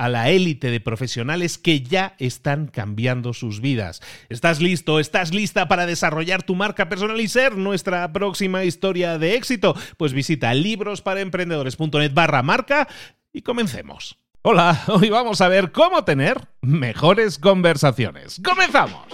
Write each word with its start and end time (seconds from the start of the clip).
a 0.00 0.08
la 0.08 0.30
élite 0.30 0.70
de 0.70 0.80
profesionales 0.80 1.58
que 1.58 1.82
ya 1.82 2.14
están 2.18 2.68
cambiando 2.68 3.34
sus 3.34 3.60
vidas. 3.60 4.00
¿Estás 4.30 4.62
listo? 4.62 4.98
¿Estás 4.98 5.34
lista 5.34 5.68
para 5.68 5.84
desarrollar 5.84 6.42
tu 6.42 6.54
marca 6.54 6.88
personal 6.88 7.20
y 7.20 7.28
ser 7.28 7.58
nuestra 7.58 8.10
próxima 8.10 8.64
historia 8.64 9.18
de 9.18 9.34
éxito? 9.34 9.76
Pues 9.98 10.14
visita 10.14 10.54
librosparaemprendedores.net 10.54 12.14
barra 12.14 12.42
marca 12.42 12.88
y 13.30 13.42
comencemos. 13.42 14.16
Hola, 14.40 14.84
hoy 14.88 15.10
vamos 15.10 15.42
a 15.42 15.48
ver 15.48 15.70
cómo 15.70 16.02
tener 16.02 16.48
mejores 16.62 17.38
conversaciones. 17.38 18.40
¡Comenzamos! 18.42 19.04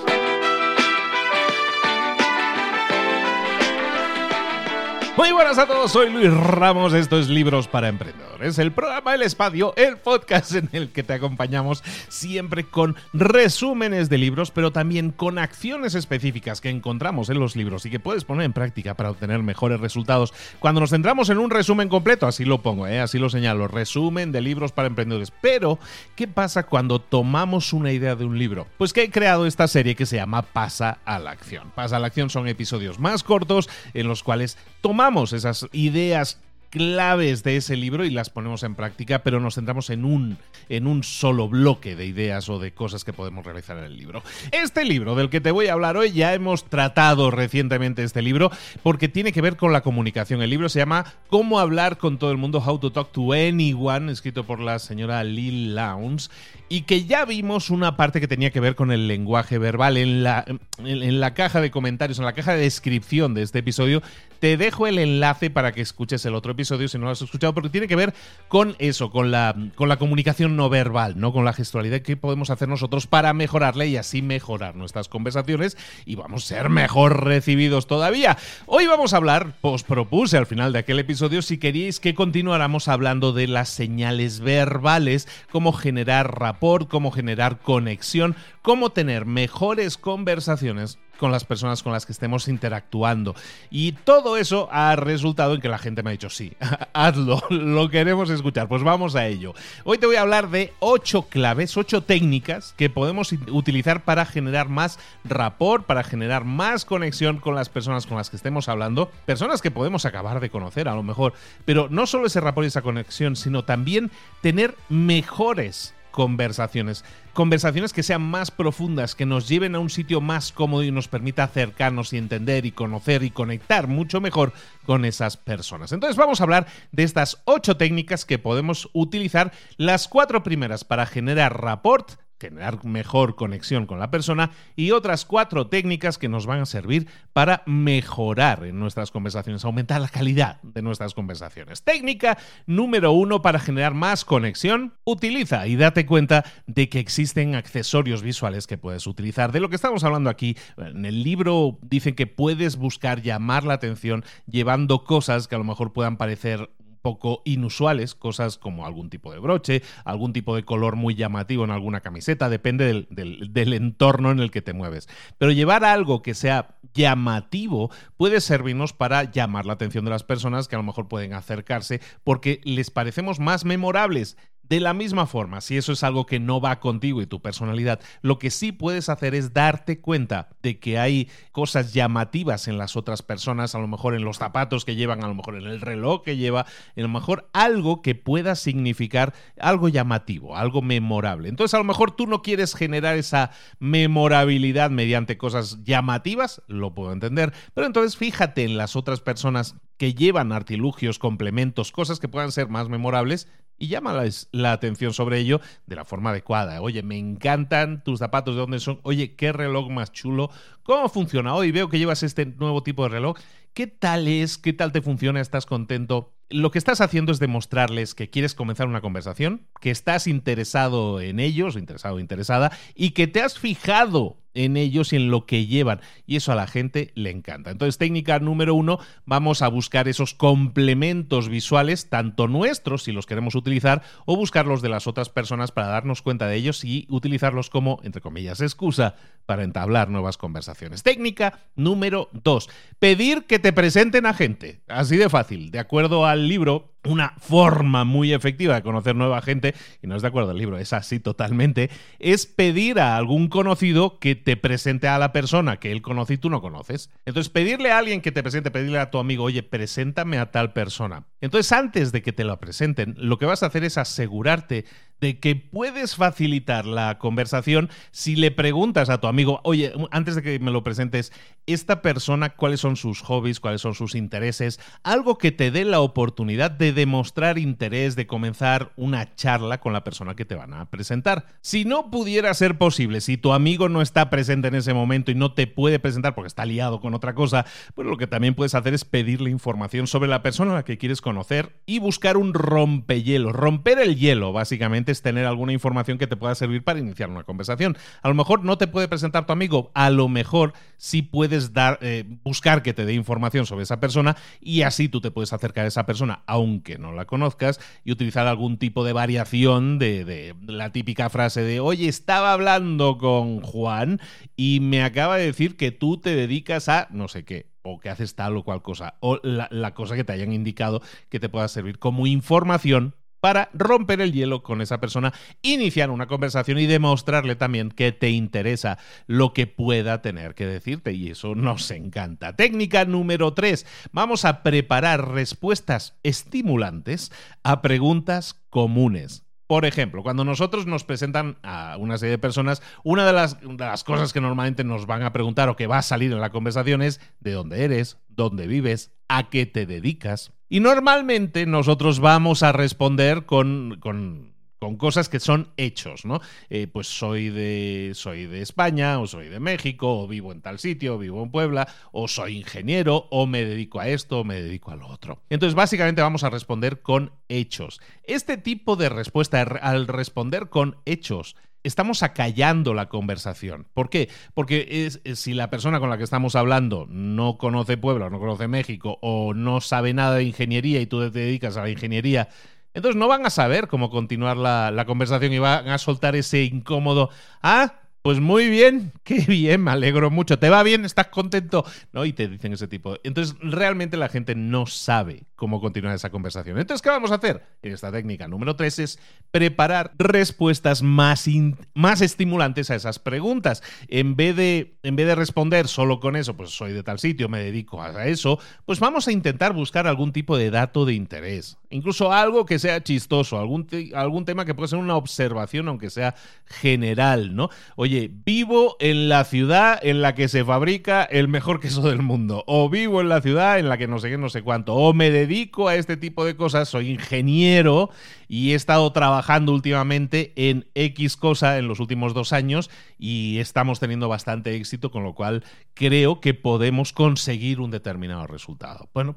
Muy 5.16 5.32
buenas 5.32 5.56
a 5.56 5.66
todos, 5.66 5.92
soy 5.92 6.10
Luis 6.10 6.30
Ramos, 6.30 6.92
esto 6.92 7.18
es 7.18 7.30
Libros 7.30 7.68
para 7.68 7.88
Emprendedores, 7.88 8.58
el 8.58 8.70
programa 8.70 9.14
El 9.14 9.22
Espacio, 9.22 9.72
el 9.76 9.96
podcast 9.96 10.54
en 10.54 10.68
el 10.72 10.90
que 10.90 11.02
te 11.02 11.14
acompañamos 11.14 11.82
siempre 12.10 12.64
con 12.64 12.96
resúmenes 13.14 14.10
de 14.10 14.18
libros, 14.18 14.50
pero 14.50 14.72
también 14.72 15.12
con 15.12 15.38
acciones 15.38 15.94
específicas 15.94 16.60
que 16.60 16.68
encontramos 16.68 17.30
en 17.30 17.40
los 17.40 17.56
libros 17.56 17.86
y 17.86 17.90
que 17.90 17.98
puedes 17.98 18.24
poner 18.24 18.44
en 18.44 18.52
práctica 18.52 18.92
para 18.92 19.10
obtener 19.10 19.42
mejores 19.42 19.80
resultados. 19.80 20.34
Cuando 20.60 20.82
nos 20.82 20.90
centramos 20.90 21.30
en 21.30 21.38
un 21.38 21.48
resumen 21.48 21.88
completo, 21.88 22.26
así 22.26 22.44
lo 22.44 22.60
pongo, 22.60 22.86
¿eh? 22.86 23.00
así 23.00 23.18
lo 23.18 23.30
señalo, 23.30 23.68
resumen 23.68 24.32
de 24.32 24.42
libros 24.42 24.72
para 24.72 24.88
emprendedores. 24.88 25.32
Pero, 25.40 25.78
¿qué 26.14 26.28
pasa 26.28 26.66
cuando 26.66 26.98
tomamos 26.98 27.72
una 27.72 27.90
idea 27.90 28.16
de 28.16 28.26
un 28.26 28.38
libro? 28.38 28.66
Pues 28.76 28.92
que 28.92 29.04
he 29.04 29.10
creado 29.10 29.46
esta 29.46 29.66
serie 29.66 29.94
que 29.94 30.04
se 30.04 30.16
llama 30.16 30.42
Pasa 30.42 30.98
a 31.06 31.18
la 31.18 31.30
Acción. 31.30 31.72
Pasa 31.74 31.96
a 31.96 32.00
la 32.00 32.08
Acción 32.08 32.28
son 32.28 32.48
episodios 32.48 32.98
más 32.98 33.24
cortos 33.24 33.70
en 33.94 34.08
los 34.08 34.22
cuales 34.22 34.58
tomamos 34.82 35.05
esas 35.32 35.66
ideas 35.72 36.38
claves 36.70 37.42
de 37.42 37.56
ese 37.56 37.76
libro 37.76 38.04
y 38.04 38.10
las 38.10 38.30
ponemos 38.30 38.62
en 38.62 38.74
práctica, 38.74 39.20
pero 39.20 39.40
nos 39.40 39.54
centramos 39.54 39.90
en 39.90 40.04
un, 40.04 40.38
en 40.68 40.86
un 40.86 41.02
solo 41.02 41.48
bloque 41.48 41.96
de 41.96 42.06
ideas 42.06 42.48
o 42.48 42.58
de 42.58 42.72
cosas 42.72 43.04
que 43.04 43.12
podemos 43.12 43.44
realizar 43.44 43.78
en 43.78 43.84
el 43.84 43.96
libro. 43.96 44.22
Este 44.52 44.84
libro 44.84 45.14
del 45.14 45.30
que 45.30 45.40
te 45.40 45.50
voy 45.50 45.68
a 45.68 45.72
hablar 45.72 45.96
hoy 45.96 46.12
ya 46.12 46.34
hemos 46.34 46.64
tratado 46.64 47.30
recientemente 47.30 48.02
este 48.02 48.22
libro 48.22 48.50
porque 48.82 49.08
tiene 49.08 49.32
que 49.32 49.40
ver 49.40 49.56
con 49.56 49.72
la 49.72 49.82
comunicación. 49.82 50.42
El 50.42 50.50
libro 50.50 50.68
se 50.68 50.78
llama 50.78 51.14
Cómo 51.28 51.60
hablar 51.60 51.98
con 51.98 52.18
todo 52.18 52.30
el 52.30 52.36
mundo, 52.36 52.62
How 52.64 52.78
to 52.78 52.92
Talk 52.92 53.12
to 53.12 53.32
Anyone, 53.32 54.12
escrito 54.12 54.44
por 54.44 54.60
la 54.60 54.78
señora 54.78 55.24
Lil 55.24 55.74
Lowndes, 55.74 56.30
y 56.68 56.82
que 56.82 57.04
ya 57.04 57.24
vimos 57.24 57.70
una 57.70 57.96
parte 57.96 58.20
que 58.20 58.28
tenía 58.28 58.50
que 58.50 58.60
ver 58.60 58.74
con 58.74 58.90
el 58.90 59.08
lenguaje 59.08 59.58
verbal 59.58 59.96
en 59.96 60.22
la, 60.22 60.44
en 60.78 61.20
la 61.20 61.34
caja 61.34 61.60
de 61.60 61.70
comentarios, 61.70 62.18
en 62.18 62.24
la 62.24 62.32
caja 62.32 62.54
de 62.54 62.60
descripción 62.60 63.34
de 63.34 63.42
este 63.42 63.60
episodio. 63.60 64.02
Te 64.40 64.56
dejo 64.56 64.86
el 64.86 64.98
enlace 64.98 65.48
para 65.48 65.72
que 65.72 65.80
escuches 65.80 66.24
el 66.26 66.34
otro 66.34 66.52
episodio 66.56 66.88
si 66.88 66.98
no 66.98 67.04
lo 67.04 67.10
has 67.10 67.22
escuchado, 67.22 67.54
porque 67.54 67.68
tiene 67.68 67.86
que 67.86 67.96
ver 67.96 68.14
con 68.48 68.74
eso, 68.78 69.10
con 69.10 69.30
la, 69.30 69.54
con 69.74 69.88
la 69.88 69.98
comunicación 69.98 70.56
no 70.56 70.68
verbal, 70.68 71.18
¿no? 71.18 71.32
Con 71.32 71.44
la 71.44 71.52
gestualidad 71.52 72.00
que 72.00 72.16
podemos 72.16 72.50
hacer 72.50 72.68
nosotros 72.68 73.06
para 73.06 73.32
mejorarla 73.32 73.84
y 73.84 73.96
así 73.96 74.22
mejorar 74.22 74.74
nuestras 74.74 75.08
conversaciones 75.08 75.76
y 76.04 76.16
vamos 76.16 76.44
a 76.44 76.48
ser 76.48 76.68
mejor 76.70 77.24
recibidos 77.24 77.86
todavía. 77.86 78.38
Hoy 78.66 78.86
vamos 78.86 79.12
a 79.12 79.18
hablar, 79.18 79.54
os 79.60 79.84
propuse 79.84 80.36
al 80.36 80.46
final 80.46 80.72
de 80.72 80.80
aquel 80.80 80.98
episodio, 80.98 81.42
si 81.42 81.58
queríais 81.58 82.00
que 82.00 82.14
continuáramos 82.14 82.88
hablando 82.88 83.32
de 83.32 83.46
las 83.46 83.68
señales 83.68 84.40
verbales, 84.40 85.28
cómo 85.50 85.72
generar 85.72 86.40
rapport, 86.40 86.88
cómo 86.88 87.10
generar 87.10 87.58
conexión, 87.58 88.34
cómo 88.66 88.90
tener 88.90 89.26
mejores 89.26 89.96
conversaciones 89.96 90.98
con 91.18 91.30
las 91.30 91.44
personas 91.44 91.84
con 91.84 91.92
las 91.92 92.04
que 92.04 92.10
estemos 92.10 92.48
interactuando. 92.48 93.36
Y 93.70 93.92
todo 93.92 94.36
eso 94.36 94.68
ha 94.72 94.96
resultado 94.96 95.54
en 95.54 95.60
que 95.60 95.68
la 95.68 95.78
gente 95.78 96.02
me 96.02 96.10
ha 96.10 96.18
dicho, 96.18 96.30
sí, 96.30 96.52
hazlo, 96.92 97.40
lo 97.48 97.88
queremos 97.90 98.28
escuchar. 98.28 98.66
Pues 98.66 98.82
vamos 98.82 99.14
a 99.14 99.28
ello. 99.28 99.54
Hoy 99.84 99.98
te 99.98 100.06
voy 100.06 100.16
a 100.16 100.22
hablar 100.22 100.50
de 100.50 100.72
ocho 100.80 101.28
claves, 101.28 101.76
ocho 101.76 102.02
técnicas 102.02 102.74
que 102.76 102.90
podemos 102.90 103.30
utilizar 103.52 104.02
para 104.02 104.26
generar 104.26 104.68
más 104.68 104.98
rapport, 105.22 105.86
para 105.86 106.02
generar 106.02 106.44
más 106.44 106.84
conexión 106.84 107.38
con 107.38 107.54
las 107.54 107.68
personas 107.68 108.04
con 108.04 108.16
las 108.16 108.30
que 108.30 108.36
estemos 108.36 108.68
hablando, 108.68 109.12
personas 109.26 109.62
que 109.62 109.70
podemos 109.70 110.06
acabar 110.06 110.40
de 110.40 110.50
conocer 110.50 110.88
a 110.88 110.96
lo 110.96 111.04
mejor, 111.04 111.34
pero 111.64 111.86
no 111.88 112.04
solo 112.08 112.26
ese 112.26 112.40
rapport 112.40 112.64
y 112.64 112.66
esa 112.66 112.82
conexión, 112.82 113.36
sino 113.36 113.64
también 113.64 114.10
tener 114.40 114.74
mejores 114.88 115.94
conversaciones. 116.16 117.04
Conversaciones 117.34 117.92
que 117.92 118.02
sean 118.02 118.22
más 118.22 118.50
profundas, 118.50 119.14
que 119.14 119.26
nos 119.26 119.48
lleven 119.48 119.74
a 119.74 119.80
un 119.80 119.90
sitio 119.90 120.22
más 120.22 120.50
cómodo 120.50 120.82
y 120.82 120.90
nos 120.90 121.08
permita 121.08 121.44
acercarnos 121.44 122.14
y 122.14 122.16
entender 122.16 122.64
y 122.64 122.72
conocer 122.72 123.22
y 123.22 123.30
conectar 123.30 123.86
mucho 123.86 124.22
mejor 124.22 124.54
con 124.86 125.04
esas 125.04 125.36
personas. 125.36 125.92
Entonces 125.92 126.16
vamos 126.16 126.40
a 126.40 126.44
hablar 126.44 126.68
de 126.90 127.02
estas 127.02 127.42
ocho 127.44 127.76
técnicas 127.76 128.24
que 128.24 128.38
podemos 128.38 128.88
utilizar. 128.94 129.52
Las 129.76 130.08
cuatro 130.08 130.42
primeras 130.42 130.84
para 130.84 131.04
generar 131.04 131.60
rapport, 131.60 132.12
generar 132.38 132.84
mejor 132.84 133.34
conexión 133.34 133.86
con 133.86 133.98
la 133.98 134.10
persona 134.10 134.50
y 134.74 134.90
otras 134.90 135.24
cuatro 135.24 135.68
técnicas 135.68 136.18
que 136.18 136.28
nos 136.28 136.46
van 136.46 136.60
a 136.60 136.66
servir 136.66 137.08
para 137.32 137.62
mejorar 137.66 138.64
en 138.64 138.78
nuestras 138.78 139.10
conversaciones, 139.10 139.64
aumentar 139.64 140.00
la 140.00 140.08
calidad 140.08 140.60
de 140.62 140.82
nuestras 140.82 141.14
conversaciones. 141.14 141.82
Técnica 141.82 142.38
número 142.66 143.12
uno 143.12 143.42
para 143.42 143.58
generar 143.58 143.94
más 143.94 144.24
conexión, 144.24 144.94
utiliza 145.04 145.66
y 145.66 145.76
date 145.76 146.06
cuenta 146.06 146.44
de 146.66 146.88
que 146.88 147.00
existen 147.00 147.54
accesorios 147.54 148.22
visuales 148.22 148.66
que 148.66 148.78
puedes 148.78 149.06
utilizar. 149.06 149.52
De 149.52 149.60
lo 149.60 149.68
que 149.68 149.76
estamos 149.76 150.04
hablando 150.04 150.30
aquí, 150.30 150.56
en 150.76 151.04
el 151.04 151.22
libro 151.22 151.78
dicen 151.82 152.14
que 152.14 152.26
puedes 152.26 152.76
buscar 152.76 153.22
llamar 153.22 153.64
la 153.64 153.74
atención 153.74 154.24
llevando 154.46 155.04
cosas 155.04 155.48
que 155.48 155.54
a 155.54 155.58
lo 155.58 155.64
mejor 155.64 155.92
puedan 155.92 156.16
parecer 156.16 156.70
poco 157.06 157.40
inusuales, 157.44 158.16
cosas 158.16 158.58
como 158.58 158.84
algún 158.84 159.10
tipo 159.10 159.30
de 159.32 159.38
broche, 159.38 159.80
algún 160.04 160.32
tipo 160.32 160.56
de 160.56 160.64
color 160.64 160.96
muy 160.96 161.14
llamativo 161.14 161.62
en 161.62 161.70
alguna 161.70 162.00
camiseta, 162.00 162.48
depende 162.48 163.06
del, 163.08 163.72
entorno 163.74 164.32
en 164.32 164.40
el 164.40 164.50
que 164.50 164.60
te 164.60 164.72
mueves. 164.72 165.08
Pero 165.38 165.52
llevar 165.52 165.84
algo 165.84 166.20
que 166.20 166.34
sea 166.34 166.78
llamativo 166.94 167.92
puede 168.16 168.40
servirnos 168.40 168.92
para 168.92 169.22
llamar 169.30 169.66
la 169.66 169.74
atención 169.74 170.04
de 170.04 170.10
las 170.10 170.24
personas 170.24 170.66
que 170.66 170.74
a 170.74 170.80
lo 170.80 170.82
mejor 170.82 171.06
pueden 171.06 171.32
acercarse 171.32 172.00
porque 172.24 172.60
les 172.64 172.90
parecemos 172.90 173.38
más 173.38 173.64
memorables 173.64 174.36
De 174.68 174.80
la 174.80 174.94
misma 174.94 175.26
forma, 175.26 175.60
si 175.60 175.76
eso 175.76 175.92
es 175.92 176.02
algo 176.02 176.26
que 176.26 176.40
no 176.40 176.60
va 176.60 176.80
contigo 176.80 177.22
y 177.22 177.26
tu 177.26 177.40
personalidad, 177.40 178.00
lo 178.22 178.38
que 178.38 178.50
sí 178.50 178.72
puedes 178.72 179.08
hacer 179.08 179.34
es 179.36 179.52
darte 179.52 180.00
cuenta 180.00 180.48
de 180.60 180.80
que 180.80 180.98
hay 180.98 181.28
cosas 181.52 181.94
llamativas 181.94 182.66
en 182.66 182.76
las 182.76 182.96
otras 182.96 183.22
personas, 183.22 183.76
a 183.76 183.78
lo 183.78 183.86
mejor 183.86 184.16
en 184.16 184.24
los 184.24 184.38
zapatos 184.38 184.84
que 184.84 184.96
llevan, 184.96 185.22
a 185.22 185.28
lo 185.28 185.34
mejor 185.34 185.54
en 185.56 185.66
el 185.66 185.80
reloj 185.80 186.22
que 186.22 186.36
lleva, 186.36 186.62
a 186.62 187.00
lo 187.00 187.08
mejor 187.08 187.48
algo 187.52 188.02
que 188.02 188.16
pueda 188.16 188.56
significar 188.56 189.34
algo 189.60 189.88
llamativo, 189.88 190.56
algo 190.56 190.82
memorable. 190.82 191.48
Entonces, 191.48 191.74
a 191.74 191.78
lo 191.78 191.84
mejor 191.84 192.10
tú 192.10 192.26
no 192.26 192.42
quieres 192.42 192.74
generar 192.74 193.16
esa 193.16 193.52
memorabilidad 193.78 194.90
mediante 194.90 195.38
cosas 195.38 195.84
llamativas, 195.84 196.62
lo 196.66 196.92
puedo 196.92 197.12
entender, 197.12 197.52
pero 197.72 197.86
entonces 197.86 198.16
fíjate 198.16 198.64
en 198.64 198.76
las 198.76 198.96
otras 198.96 199.20
personas 199.20 199.76
que 199.96 200.12
llevan 200.12 200.52
artilugios, 200.52 201.18
complementos, 201.18 201.92
cosas 201.92 202.18
que 202.18 202.28
puedan 202.28 202.52
ser 202.52 202.68
más 202.68 202.88
memorables 202.88 203.48
y 203.78 203.88
llámales 203.88 204.48
la 204.52 204.72
atención 204.72 205.12
sobre 205.12 205.38
ello 205.38 205.60
de 205.86 205.96
la 205.96 206.04
forma 206.04 206.30
adecuada. 206.30 206.80
Oye, 206.80 207.02
me 207.02 207.18
encantan 207.18 208.02
tus 208.02 208.18
zapatos, 208.18 208.54
¿de 208.54 208.60
dónde 208.60 208.80
son? 208.80 209.00
Oye, 209.02 209.34
qué 209.34 209.52
reloj 209.52 209.90
más 209.90 210.12
chulo. 210.12 210.50
¿Cómo 210.82 211.08
funciona? 211.08 211.54
Hoy 211.54 211.72
veo 211.72 211.88
que 211.88 211.98
llevas 211.98 212.22
este 212.22 212.46
nuevo 212.46 212.82
tipo 212.82 213.02
de 213.04 213.10
reloj. 213.10 213.38
¿Qué 213.74 213.86
tal 213.86 214.28
es? 214.28 214.56
¿Qué 214.56 214.72
tal 214.72 214.92
te 214.92 215.02
funciona? 215.02 215.40
¿Estás 215.40 215.66
contento? 215.66 216.32
Lo 216.48 216.70
que 216.70 216.78
estás 216.78 217.00
haciendo 217.00 217.32
es 217.32 217.40
demostrarles 217.40 218.14
que 218.14 218.30
quieres 218.30 218.54
comenzar 218.54 218.86
una 218.86 219.00
conversación, 219.00 219.66
que 219.80 219.90
estás 219.90 220.26
interesado 220.26 221.20
en 221.20 221.40
ellos, 221.40 221.76
interesado 221.76 222.20
interesada, 222.20 222.70
y 222.94 223.10
que 223.10 223.26
te 223.26 223.42
has 223.42 223.58
fijado 223.58 224.38
en 224.56 224.76
ellos 224.76 225.12
y 225.12 225.16
en 225.16 225.30
lo 225.30 225.46
que 225.46 225.66
llevan. 225.66 226.00
Y 226.26 226.36
eso 226.36 226.52
a 226.52 226.56
la 226.56 226.66
gente 226.66 227.12
le 227.14 227.30
encanta. 227.30 227.70
Entonces, 227.70 227.98
técnica 227.98 228.38
número 228.38 228.74
uno, 228.74 228.98
vamos 229.24 229.62
a 229.62 229.68
buscar 229.68 230.08
esos 230.08 230.34
complementos 230.34 231.48
visuales, 231.48 232.10
tanto 232.10 232.48
nuestros, 232.48 233.04
si 233.04 233.12
los 233.12 233.26
queremos 233.26 233.54
utilizar, 233.54 234.02
o 234.24 234.36
buscar 234.36 234.66
los 234.66 234.82
de 234.82 234.88
las 234.88 235.06
otras 235.06 235.28
personas 235.28 235.72
para 235.72 235.88
darnos 235.88 236.22
cuenta 236.22 236.48
de 236.48 236.56
ellos 236.56 236.84
y 236.84 237.06
utilizarlos 237.08 237.70
como, 237.70 238.00
entre 238.02 238.22
comillas, 238.22 238.60
excusa 238.60 239.14
para 239.46 239.62
entablar 239.62 240.10
nuevas 240.10 240.38
conversaciones. 240.38 241.02
Técnica 241.02 241.60
número 241.76 242.28
dos, 242.32 242.68
pedir 242.98 243.44
que 243.44 243.58
te 243.58 243.72
presenten 243.72 244.26
a 244.26 244.34
gente. 244.34 244.80
Así 244.88 245.16
de 245.16 245.28
fácil. 245.28 245.70
De 245.70 245.78
acuerdo 245.78 246.26
al 246.26 246.48
libro 246.48 246.95
una 247.06 247.34
forma 247.38 248.04
muy 248.04 248.32
efectiva 248.32 248.74
de 248.74 248.82
conocer 248.82 249.16
nueva 249.16 249.40
gente, 249.42 249.74
y 250.02 250.06
no 250.06 250.16
es 250.16 250.22
de 250.22 250.28
acuerdo 250.28 250.50
el 250.50 250.58
libro, 250.58 250.78
es 250.78 250.92
así 250.92 251.20
totalmente, 251.20 251.90
es 252.18 252.46
pedir 252.46 253.00
a 253.00 253.16
algún 253.16 253.48
conocido 253.48 254.18
que 254.18 254.34
te 254.34 254.56
presente 254.56 255.08
a 255.08 255.18
la 255.18 255.32
persona 255.32 255.78
que 255.78 255.92
él 255.92 256.02
conoce 256.02 256.34
y 256.34 256.38
tú 256.38 256.50
no 256.50 256.60
conoces. 256.60 257.10
Entonces, 257.24 257.50
pedirle 257.50 257.92
a 257.92 257.98
alguien 257.98 258.20
que 258.20 258.32
te 258.32 258.42
presente, 258.42 258.70
pedirle 258.70 258.98
a 258.98 259.10
tu 259.10 259.18
amigo, 259.18 259.44
oye, 259.44 259.62
preséntame 259.62 260.38
a 260.38 260.50
tal 260.50 260.72
persona. 260.72 261.26
Entonces, 261.40 261.72
antes 261.72 262.12
de 262.12 262.22
que 262.22 262.32
te 262.32 262.44
lo 262.44 262.58
presenten, 262.58 263.14
lo 263.18 263.38
que 263.38 263.46
vas 263.46 263.62
a 263.62 263.66
hacer 263.66 263.84
es 263.84 263.98
asegurarte 263.98 264.84
de 265.20 265.38
que 265.38 265.56
puedes 265.56 266.16
facilitar 266.16 266.86
la 266.86 267.18
conversación 267.18 267.90
si 268.10 268.36
le 268.36 268.50
preguntas 268.50 269.08
a 269.08 269.20
tu 269.20 269.26
amigo, 269.26 269.60
oye, 269.64 269.92
antes 270.10 270.34
de 270.34 270.42
que 270.42 270.58
me 270.58 270.70
lo 270.70 270.82
presentes, 270.82 271.32
esta 271.66 272.00
persona, 272.00 272.50
cuáles 272.50 272.80
son 272.80 272.96
sus 272.96 273.22
hobbies, 273.22 273.60
cuáles 273.60 273.80
son 273.80 273.94
sus 273.94 274.14
intereses, 274.14 274.78
algo 275.02 275.38
que 275.38 275.52
te 275.52 275.70
dé 275.70 275.84
la 275.84 276.00
oportunidad 276.00 276.70
de 276.70 276.92
demostrar 276.92 277.58
interés, 277.58 278.14
de 278.14 278.26
comenzar 278.26 278.92
una 278.96 279.34
charla 279.34 279.80
con 279.80 279.92
la 279.92 280.04
persona 280.04 280.36
que 280.36 280.44
te 280.44 280.54
van 280.54 280.74
a 280.74 280.90
presentar. 280.90 281.46
Si 281.60 281.84
no 281.84 282.10
pudiera 282.10 282.52
ser 282.54 282.78
posible, 282.78 283.20
si 283.20 283.36
tu 283.36 283.52
amigo 283.52 283.88
no 283.88 284.02
está 284.02 284.30
presente 284.30 284.68
en 284.68 284.76
ese 284.76 284.94
momento 284.94 285.30
y 285.30 285.34
no 285.34 285.52
te 285.52 285.66
puede 285.66 285.98
presentar 285.98 286.34
porque 286.34 286.48
está 286.48 286.64
liado 286.64 287.00
con 287.00 287.14
otra 287.14 287.34
cosa, 287.34 287.66
pues 287.94 288.06
lo 288.06 288.16
que 288.16 288.26
también 288.26 288.54
puedes 288.54 288.74
hacer 288.74 288.94
es 288.94 289.04
pedirle 289.04 289.50
información 289.50 290.06
sobre 290.06 290.28
la 290.28 290.42
persona 290.42 290.72
a 290.72 290.76
la 290.76 290.84
que 290.84 290.98
quieres 290.98 291.20
conocer 291.20 291.76
y 291.86 291.98
buscar 291.98 292.36
un 292.36 292.54
rompehielo, 292.54 293.52
romper 293.52 293.98
el 293.98 294.16
hielo, 294.16 294.52
básicamente 294.52 295.05
tener 295.14 295.46
alguna 295.46 295.72
información 295.72 296.18
que 296.18 296.26
te 296.26 296.36
pueda 296.36 296.54
servir 296.54 296.84
para 296.84 296.98
iniciar 296.98 297.30
una 297.30 297.44
conversación. 297.44 297.96
A 298.22 298.28
lo 298.28 298.34
mejor 298.34 298.64
no 298.64 298.78
te 298.78 298.86
puede 298.86 299.08
presentar 299.08 299.46
tu 299.46 299.52
amigo, 299.52 299.90
a 299.94 300.10
lo 300.10 300.28
mejor 300.28 300.72
sí 300.96 301.22
puedes 301.22 301.72
dar, 301.72 301.98
eh, 302.02 302.24
buscar 302.44 302.82
que 302.82 302.94
te 302.94 303.04
dé 303.04 303.14
información 303.14 303.66
sobre 303.66 303.84
esa 303.84 304.00
persona 304.00 304.36
y 304.60 304.82
así 304.82 305.08
tú 305.08 305.20
te 305.20 305.30
puedes 305.30 305.52
acercar 305.52 305.84
a 305.84 305.88
esa 305.88 306.06
persona, 306.06 306.42
aunque 306.46 306.98
no 306.98 307.12
la 307.12 307.24
conozcas, 307.24 307.80
y 308.04 308.12
utilizar 308.12 308.46
algún 308.46 308.78
tipo 308.78 309.04
de 309.04 309.12
variación 309.12 309.98
de, 309.98 310.54
la 310.66 310.92
típica 310.92 311.30
frase 311.30 311.62
de, 311.62 311.80
oye, 311.80 312.08
estaba 312.08 312.52
hablando 312.52 313.18
con 313.18 313.60
Juan 313.60 314.20
y 314.56 314.80
me 314.80 315.02
acaba 315.02 315.36
de 315.36 315.46
decir 315.46 315.76
que 315.76 315.92
tú 315.92 316.18
te 316.18 316.34
dedicas 316.34 316.88
a 316.88 317.08
no 317.10 317.28
sé 317.28 317.44
qué 317.44 317.70
o 317.82 318.00
que 318.00 318.10
haces 318.10 318.34
tal 318.34 318.56
o 318.56 318.64
cual 318.64 318.82
cosa, 318.82 319.14
o 319.20 319.38
la, 319.42 319.94
cosa 319.94 320.16
que 320.16 320.24
te 320.24 320.32
hayan 320.32 320.52
indicado 320.52 321.02
que 321.28 321.40
te 321.40 321.48
pueda 321.48 321.68
servir 321.68 321.98
como 321.98 322.26
información 322.26 323.14
para 323.46 323.70
romper 323.74 324.20
el 324.20 324.32
hielo 324.32 324.64
con 324.64 324.80
esa 324.80 324.98
persona, 324.98 325.32
iniciar 325.62 326.10
una 326.10 326.26
conversación 326.26 326.80
y 326.80 326.86
demostrarle 326.86 327.54
también 327.54 327.92
que 327.92 328.10
te 328.10 328.30
interesa 328.30 328.98
lo 329.28 329.52
que 329.52 329.68
pueda 329.68 330.20
tener 330.20 330.56
que 330.56 330.66
decirte 330.66 331.12
y 331.12 331.30
eso 331.30 331.54
nos 331.54 331.88
encanta. 331.92 332.56
Técnica 332.56 333.04
número 333.04 333.54
3. 333.54 333.86
Vamos 334.10 334.44
a 334.44 334.64
preparar 334.64 335.28
respuestas 335.28 336.16
estimulantes 336.24 337.30
a 337.62 337.82
preguntas 337.82 338.64
comunes. 338.68 339.44
Por 339.68 339.84
ejemplo, 339.84 340.24
cuando 340.24 340.44
nosotros 340.44 340.86
nos 340.86 341.04
presentan 341.04 341.56
a 341.62 341.98
una 342.00 342.18
serie 342.18 342.32
de 342.32 342.38
personas, 342.38 342.82
una 343.04 343.24
de 343.24 343.32
las, 343.32 343.60
de 343.60 343.76
las, 343.76 344.02
cosas 344.02 344.32
que 344.32 344.40
normalmente 344.40 344.82
nos 344.82 345.06
van 345.06 345.22
a 345.22 345.32
preguntar 345.32 345.68
o 345.68 345.76
que 345.76 345.86
va 345.86 345.98
a 345.98 346.02
salir 346.02 346.32
en 346.32 346.40
la 346.40 346.50
conversación 346.50 347.00
es 347.00 347.20
de 347.38 347.52
dónde 347.52 347.84
eres, 347.84 348.18
dónde 348.26 348.66
vives, 348.66 349.12
a 349.28 349.50
qué 349.50 349.66
te 349.66 349.86
dedicas. 349.86 350.52
Y 350.68 350.80
normalmente 350.80 351.64
nosotros 351.66 352.18
vamos 352.18 352.62
a 352.64 352.72
responder 352.72 353.46
con, 353.46 353.98
con, 354.00 354.52
con 354.80 354.96
cosas 354.96 355.28
que 355.28 355.38
son 355.38 355.72
hechos, 355.76 356.24
¿no? 356.24 356.40
Eh, 356.70 356.88
pues 356.88 357.06
soy 357.06 357.50
de, 357.50 358.12
soy 358.14 358.46
de 358.46 358.62
España, 358.62 359.20
o 359.20 359.28
soy 359.28 359.48
de 359.48 359.60
México, 359.60 360.20
o 360.20 360.26
vivo 360.26 360.50
en 360.50 360.62
tal 360.62 360.80
sitio, 360.80 361.14
o 361.14 361.18
vivo 361.18 361.42
en 361.42 361.52
Puebla, 361.52 361.86
o 362.10 362.26
soy 362.26 362.56
ingeniero, 362.56 363.28
o 363.30 363.46
me 363.46 363.64
dedico 363.64 364.00
a 364.00 364.08
esto, 364.08 364.40
o 364.40 364.44
me 364.44 364.60
dedico 364.60 364.90
a 364.90 364.96
lo 364.96 365.06
otro. 365.06 365.40
Entonces, 365.50 365.76
básicamente 365.76 366.22
vamos 366.22 366.42
a 366.42 366.50
responder 366.50 367.00
con 367.00 367.32
hechos. 367.48 368.00
Este 368.24 368.56
tipo 368.56 368.96
de 368.96 369.08
respuesta, 369.08 369.60
al 369.62 370.08
responder 370.08 370.68
con 370.68 370.96
hechos, 371.04 371.54
estamos 371.86 372.22
acallando 372.22 372.94
la 372.94 373.08
conversación. 373.08 373.86
¿Por 373.94 374.10
qué? 374.10 374.28
Porque 374.54 375.10
si 375.34 375.54
la 375.54 375.70
persona 375.70 376.00
con 376.00 376.10
la 376.10 376.18
que 376.18 376.24
estamos 376.24 376.56
hablando 376.56 377.06
no 377.08 377.58
conoce 377.58 377.96
Puebla, 377.96 378.30
no 378.30 378.38
conoce 378.38 378.68
México 378.68 379.18
o 379.22 379.54
no 379.54 379.80
sabe 379.80 380.14
nada 380.14 380.36
de 380.36 380.44
ingeniería 380.44 381.00
y 381.00 381.06
tú 381.06 381.20
te 381.30 381.38
dedicas 381.38 381.76
a 381.76 381.82
la 381.82 381.90
ingeniería, 381.90 382.48
entonces 382.94 383.18
no 383.18 383.28
van 383.28 383.44
a 383.44 383.50
saber 383.50 383.88
cómo 383.88 384.10
continuar 384.10 384.56
la, 384.56 384.90
la 384.90 385.04
conversación 385.04 385.52
y 385.52 385.58
van 385.58 385.88
a 385.88 385.98
soltar 385.98 386.34
ese 386.34 386.64
incómodo. 386.64 387.30
Ah, 387.62 387.94
pues 388.26 388.40
muy 388.40 388.68
bien, 388.68 389.12
qué 389.22 389.38
bien, 389.46 389.84
me 389.84 389.92
alegro 389.92 390.32
mucho. 390.32 390.58
¿Te 390.58 390.68
va 390.68 390.82
bien? 390.82 391.04
¿Estás 391.04 391.28
contento? 391.28 391.84
¿No? 392.12 392.24
Y 392.24 392.32
te 392.32 392.48
dicen 392.48 392.72
ese 392.72 392.88
tipo. 392.88 393.18
Entonces, 393.22 393.54
realmente 393.60 394.16
la 394.16 394.28
gente 394.28 394.56
no 394.56 394.86
sabe 394.86 395.44
cómo 395.56 395.80
continuar 395.80 396.14
esa 396.14 396.30
conversación. 396.30 396.78
Entonces, 396.78 397.02
¿qué 397.02 397.08
vamos 397.08 397.32
a 397.32 397.36
hacer? 397.36 397.66
En 397.82 397.92
esta 397.92 398.12
técnica 398.12 398.46
número 398.46 398.76
3 398.76 398.98
es 399.00 399.18
preparar 399.50 400.12
respuestas 400.18 401.02
más, 401.02 401.46
más 401.94 402.20
estimulantes 402.20 402.90
a 402.90 402.94
esas 402.94 403.18
preguntas. 403.18 403.82
En 404.08 404.36
vez, 404.36 404.54
de, 404.54 404.98
en 405.02 405.16
vez 405.16 405.26
de 405.26 405.34
responder 405.34 405.88
solo 405.88 406.20
con 406.20 406.36
eso, 406.36 406.56
pues 406.56 406.70
soy 406.70 406.92
de 406.92 407.02
tal 407.02 407.18
sitio, 407.18 407.48
me 407.48 407.62
dedico 407.62 408.02
a 408.02 408.26
eso, 408.26 408.58
pues 408.84 409.00
vamos 409.00 409.26
a 409.28 409.32
intentar 409.32 409.72
buscar 409.72 410.06
algún 410.06 410.32
tipo 410.32 410.58
de 410.58 410.70
dato 410.70 411.06
de 411.06 411.14
interés. 411.14 411.78
Incluso 411.88 412.32
algo 412.32 412.66
que 412.66 412.78
sea 412.78 413.02
chistoso, 413.02 413.58
algún, 413.58 413.86
algún 414.14 414.44
tema 414.44 414.66
que 414.66 414.74
pueda 414.74 414.88
ser 414.88 414.98
una 414.98 415.16
observación, 415.16 415.88
aunque 415.88 416.10
sea 416.10 416.34
general, 416.66 417.54
¿no? 417.54 417.70
Oye, 417.96 418.30
vivo 418.44 418.96
en 419.00 419.30
la 419.30 419.44
ciudad 419.44 419.98
en 420.02 420.20
la 420.20 420.34
que 420.34 420.48
se 420.48 420.64
fabrica 420.64 421.24
el 421.24 421.48
mejor 421.48 421.80
queso 421.80 422.02
del 422.02 422.20
mundo, 422.20 422.62
o 422.66 422.90
vivo 422.90 423.22
en 423.22 423.30
la 423.30 423.40
ciudad 423.40 423.78
en 423.78 423.88
la 423.88 423.96
que 423.96 424.06
no 424.06 424.18
sé 424.18 424.28
qué, 424.28 424.36
no 424.36 424.50
sé 424.50 424.60
cuánto, 424.60 424.94
o 424.94 425.14
me 425.14 425.30
dedico 425.30 425.45
a 425.86 425.94
este 425.94 426.16
tipo 426.16 426.44
de 426.44 426.56
cosas, 426.56 426.88
soy 426.88 427.10
ingeniero 427.10 428.10
y 428.48 428.72
he 428.72 428.74
estado 428.74 429.10
trabajando 429.12 429.72
últimamente 429.72 430.52
en 430.56 430.86
X 430.94 431.36
cosa 431.36 431.78
en 431.78 431.88
los 431.88 432.00
últimos 432.00 432.34
dos 432.34 432.52
años 432.52 432.90
y 433.18 433.58
estamos 433.58 434.00
teniendo 434.00 434.28
bastante 434.28 434.74
éxito, 434.74 435.10
con 435.10 435.22
lo 435.22 435.34
cual 435.34 435.64
creo 435.94 436.40
que 436.40 436.54
podemos 436.54 437.12
conseguir 437.12 437.80
un 437.80 437.90
determinado 437.90 438.46
resultado. 438.46 439.08
Bueno, 439.14 439.36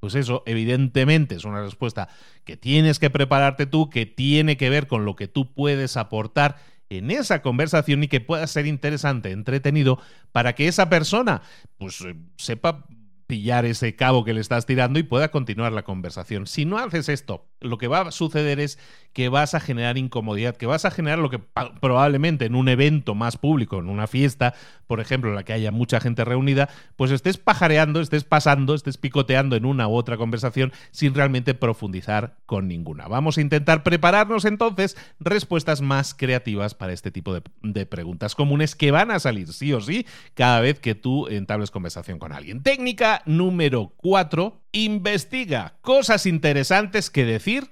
pues 0.00 0.14
eso, 0.14 0.44
evidentemente, 0.46 1.34
es 1.34 1.44
una 1.44 1.62
respuesta 1.62 2.08
que 2.44 2.56
tienes 2.56 2.98
que 2.98 3.10
prepararte 3.10 3.66
tú, 3.66 3.90
que 3.90 4.06
tiene 4.06 4.56
que 4.56 4.70
ver 4.70 4.86
con 4.86 5.04
lo 5.04 5.16
que 5.16 5.26
tú 5.26 5.52
puedes 5.52 5.96
aportar 5.96 6.56
en 6.88 7.10
esa 7.10 7.42
conversación 7.42 8.02
y 8.02 8.08
que 8.08 8.20
pueda 8.20 8.46
ser 8.46 8.66
interesante, 8.66 9.32
entretenido, 9.32 10.00
para 10.32 10.54
que 10.54 10.68
esa 10.68 10.88
persona 10.88 11.42
pues 11.76 12.00
eh, 12.02 12.14
sepa 12.36 12.86
pillar 13.28 13.66
ese 13.66 13.94
cabo 13.94 14.24
que 14.24 14.32
le 14.32 14.40
estás 14.40 14.64
tirando 14.64 14.98
y 14.98 15.02
pueda 15.02 15.30
continuar 15.30 15.70
la 15.72 15.82
conversación. 15.82 16.46
Si 16.46 16.64
no 16.64 16.78
haces 16.78 17.10
esto, 17.10 17.46
lo 17.60 17.76
que 17.76 17.86
va 17.86 18.00
a 18.00 18.10
suceder 18.10 18.58
es 18.58 18.78
que 19.12 19.28
vas 19.28 19.54
a 19.54 19.60
generar 19.60 19.98
incomodidad, 19.98 20.56
que 20.56 20.66
vas 20.66 20.86
a 20.86 20.90
generar 20.90 21.18
lo 21.18 21.28
que 21.28 21.38
probablemente 21.38 22.46
en 22.46 22.54
un 22.54 22.68
evento 22.68 23.14
más 23.14 23.36
público, 23.36 23.78
en 23.78 23.90
una 23.90 24.06
fiesta, 24.06 24.54
por 24.86 25.00
ejemplo, 25.00 25.28
en 25.28 25.36
la 25.36 25.42
que 25.42 25.52
haya 25.52 25.70
mucha 25.70 26.00
gente 26.00 26.24
reunida, 26.24 26.70
pues 26.96 27.10
estés 27.10 27.36
pajareando, 27.36 28.00
estés 28.00 28.24
pasando, 28.24 28.74
estés 28.74 28.96
picoteando 28.96 29.56
en 29.56 29.66
una 29.66 29.88
u 29.88 29.94
otra 29.94 30.16
conversación 30.16 30.72
sin 30.90 31.14
realmente 31.14 31.52
profundizar 31.52 32.36
con 32.46 32.66
ninguna. 32.66 33.08
Vamos 33.08 33.36
a 33.36 33.42
intentar 33.42 33.82
prepararnos 33.82 34.46
entonces 34.46 34.96
respuestas 35.20 35.82
más 35.82 36.14
creativas 36.14 36.74
para 36.74 36.94
este 36.94 37.10
tipo 37.10 37.34
de, 37.34 37.42
de 37.62 37.84
preguntas 37.84 38.34
comunes 38.34 38.74
que 38.74 38.90
van 38.90 39.10
a 39.10 39.18
salir 39.18 39.52
sí 39.52 39.74
o 39.74 39.82
sí 39.82 40.06
cada 40.32 40.60
vez 40.60 40.80
que 40.80 40.94
tú 40.94 41.28
entables 41.28 41.70
conversación 41.70 42.18
con 42.18 42.32
alguien. 42.32 42.62
Técnica 42.62 43.17
número 43.26 43.94
4, 43.96 44.62
investiga 44.72 45.78
cosas 45.80 46.26
interesantes 46.26 47.10
que 47.10 47.24
decir 47.24 47.70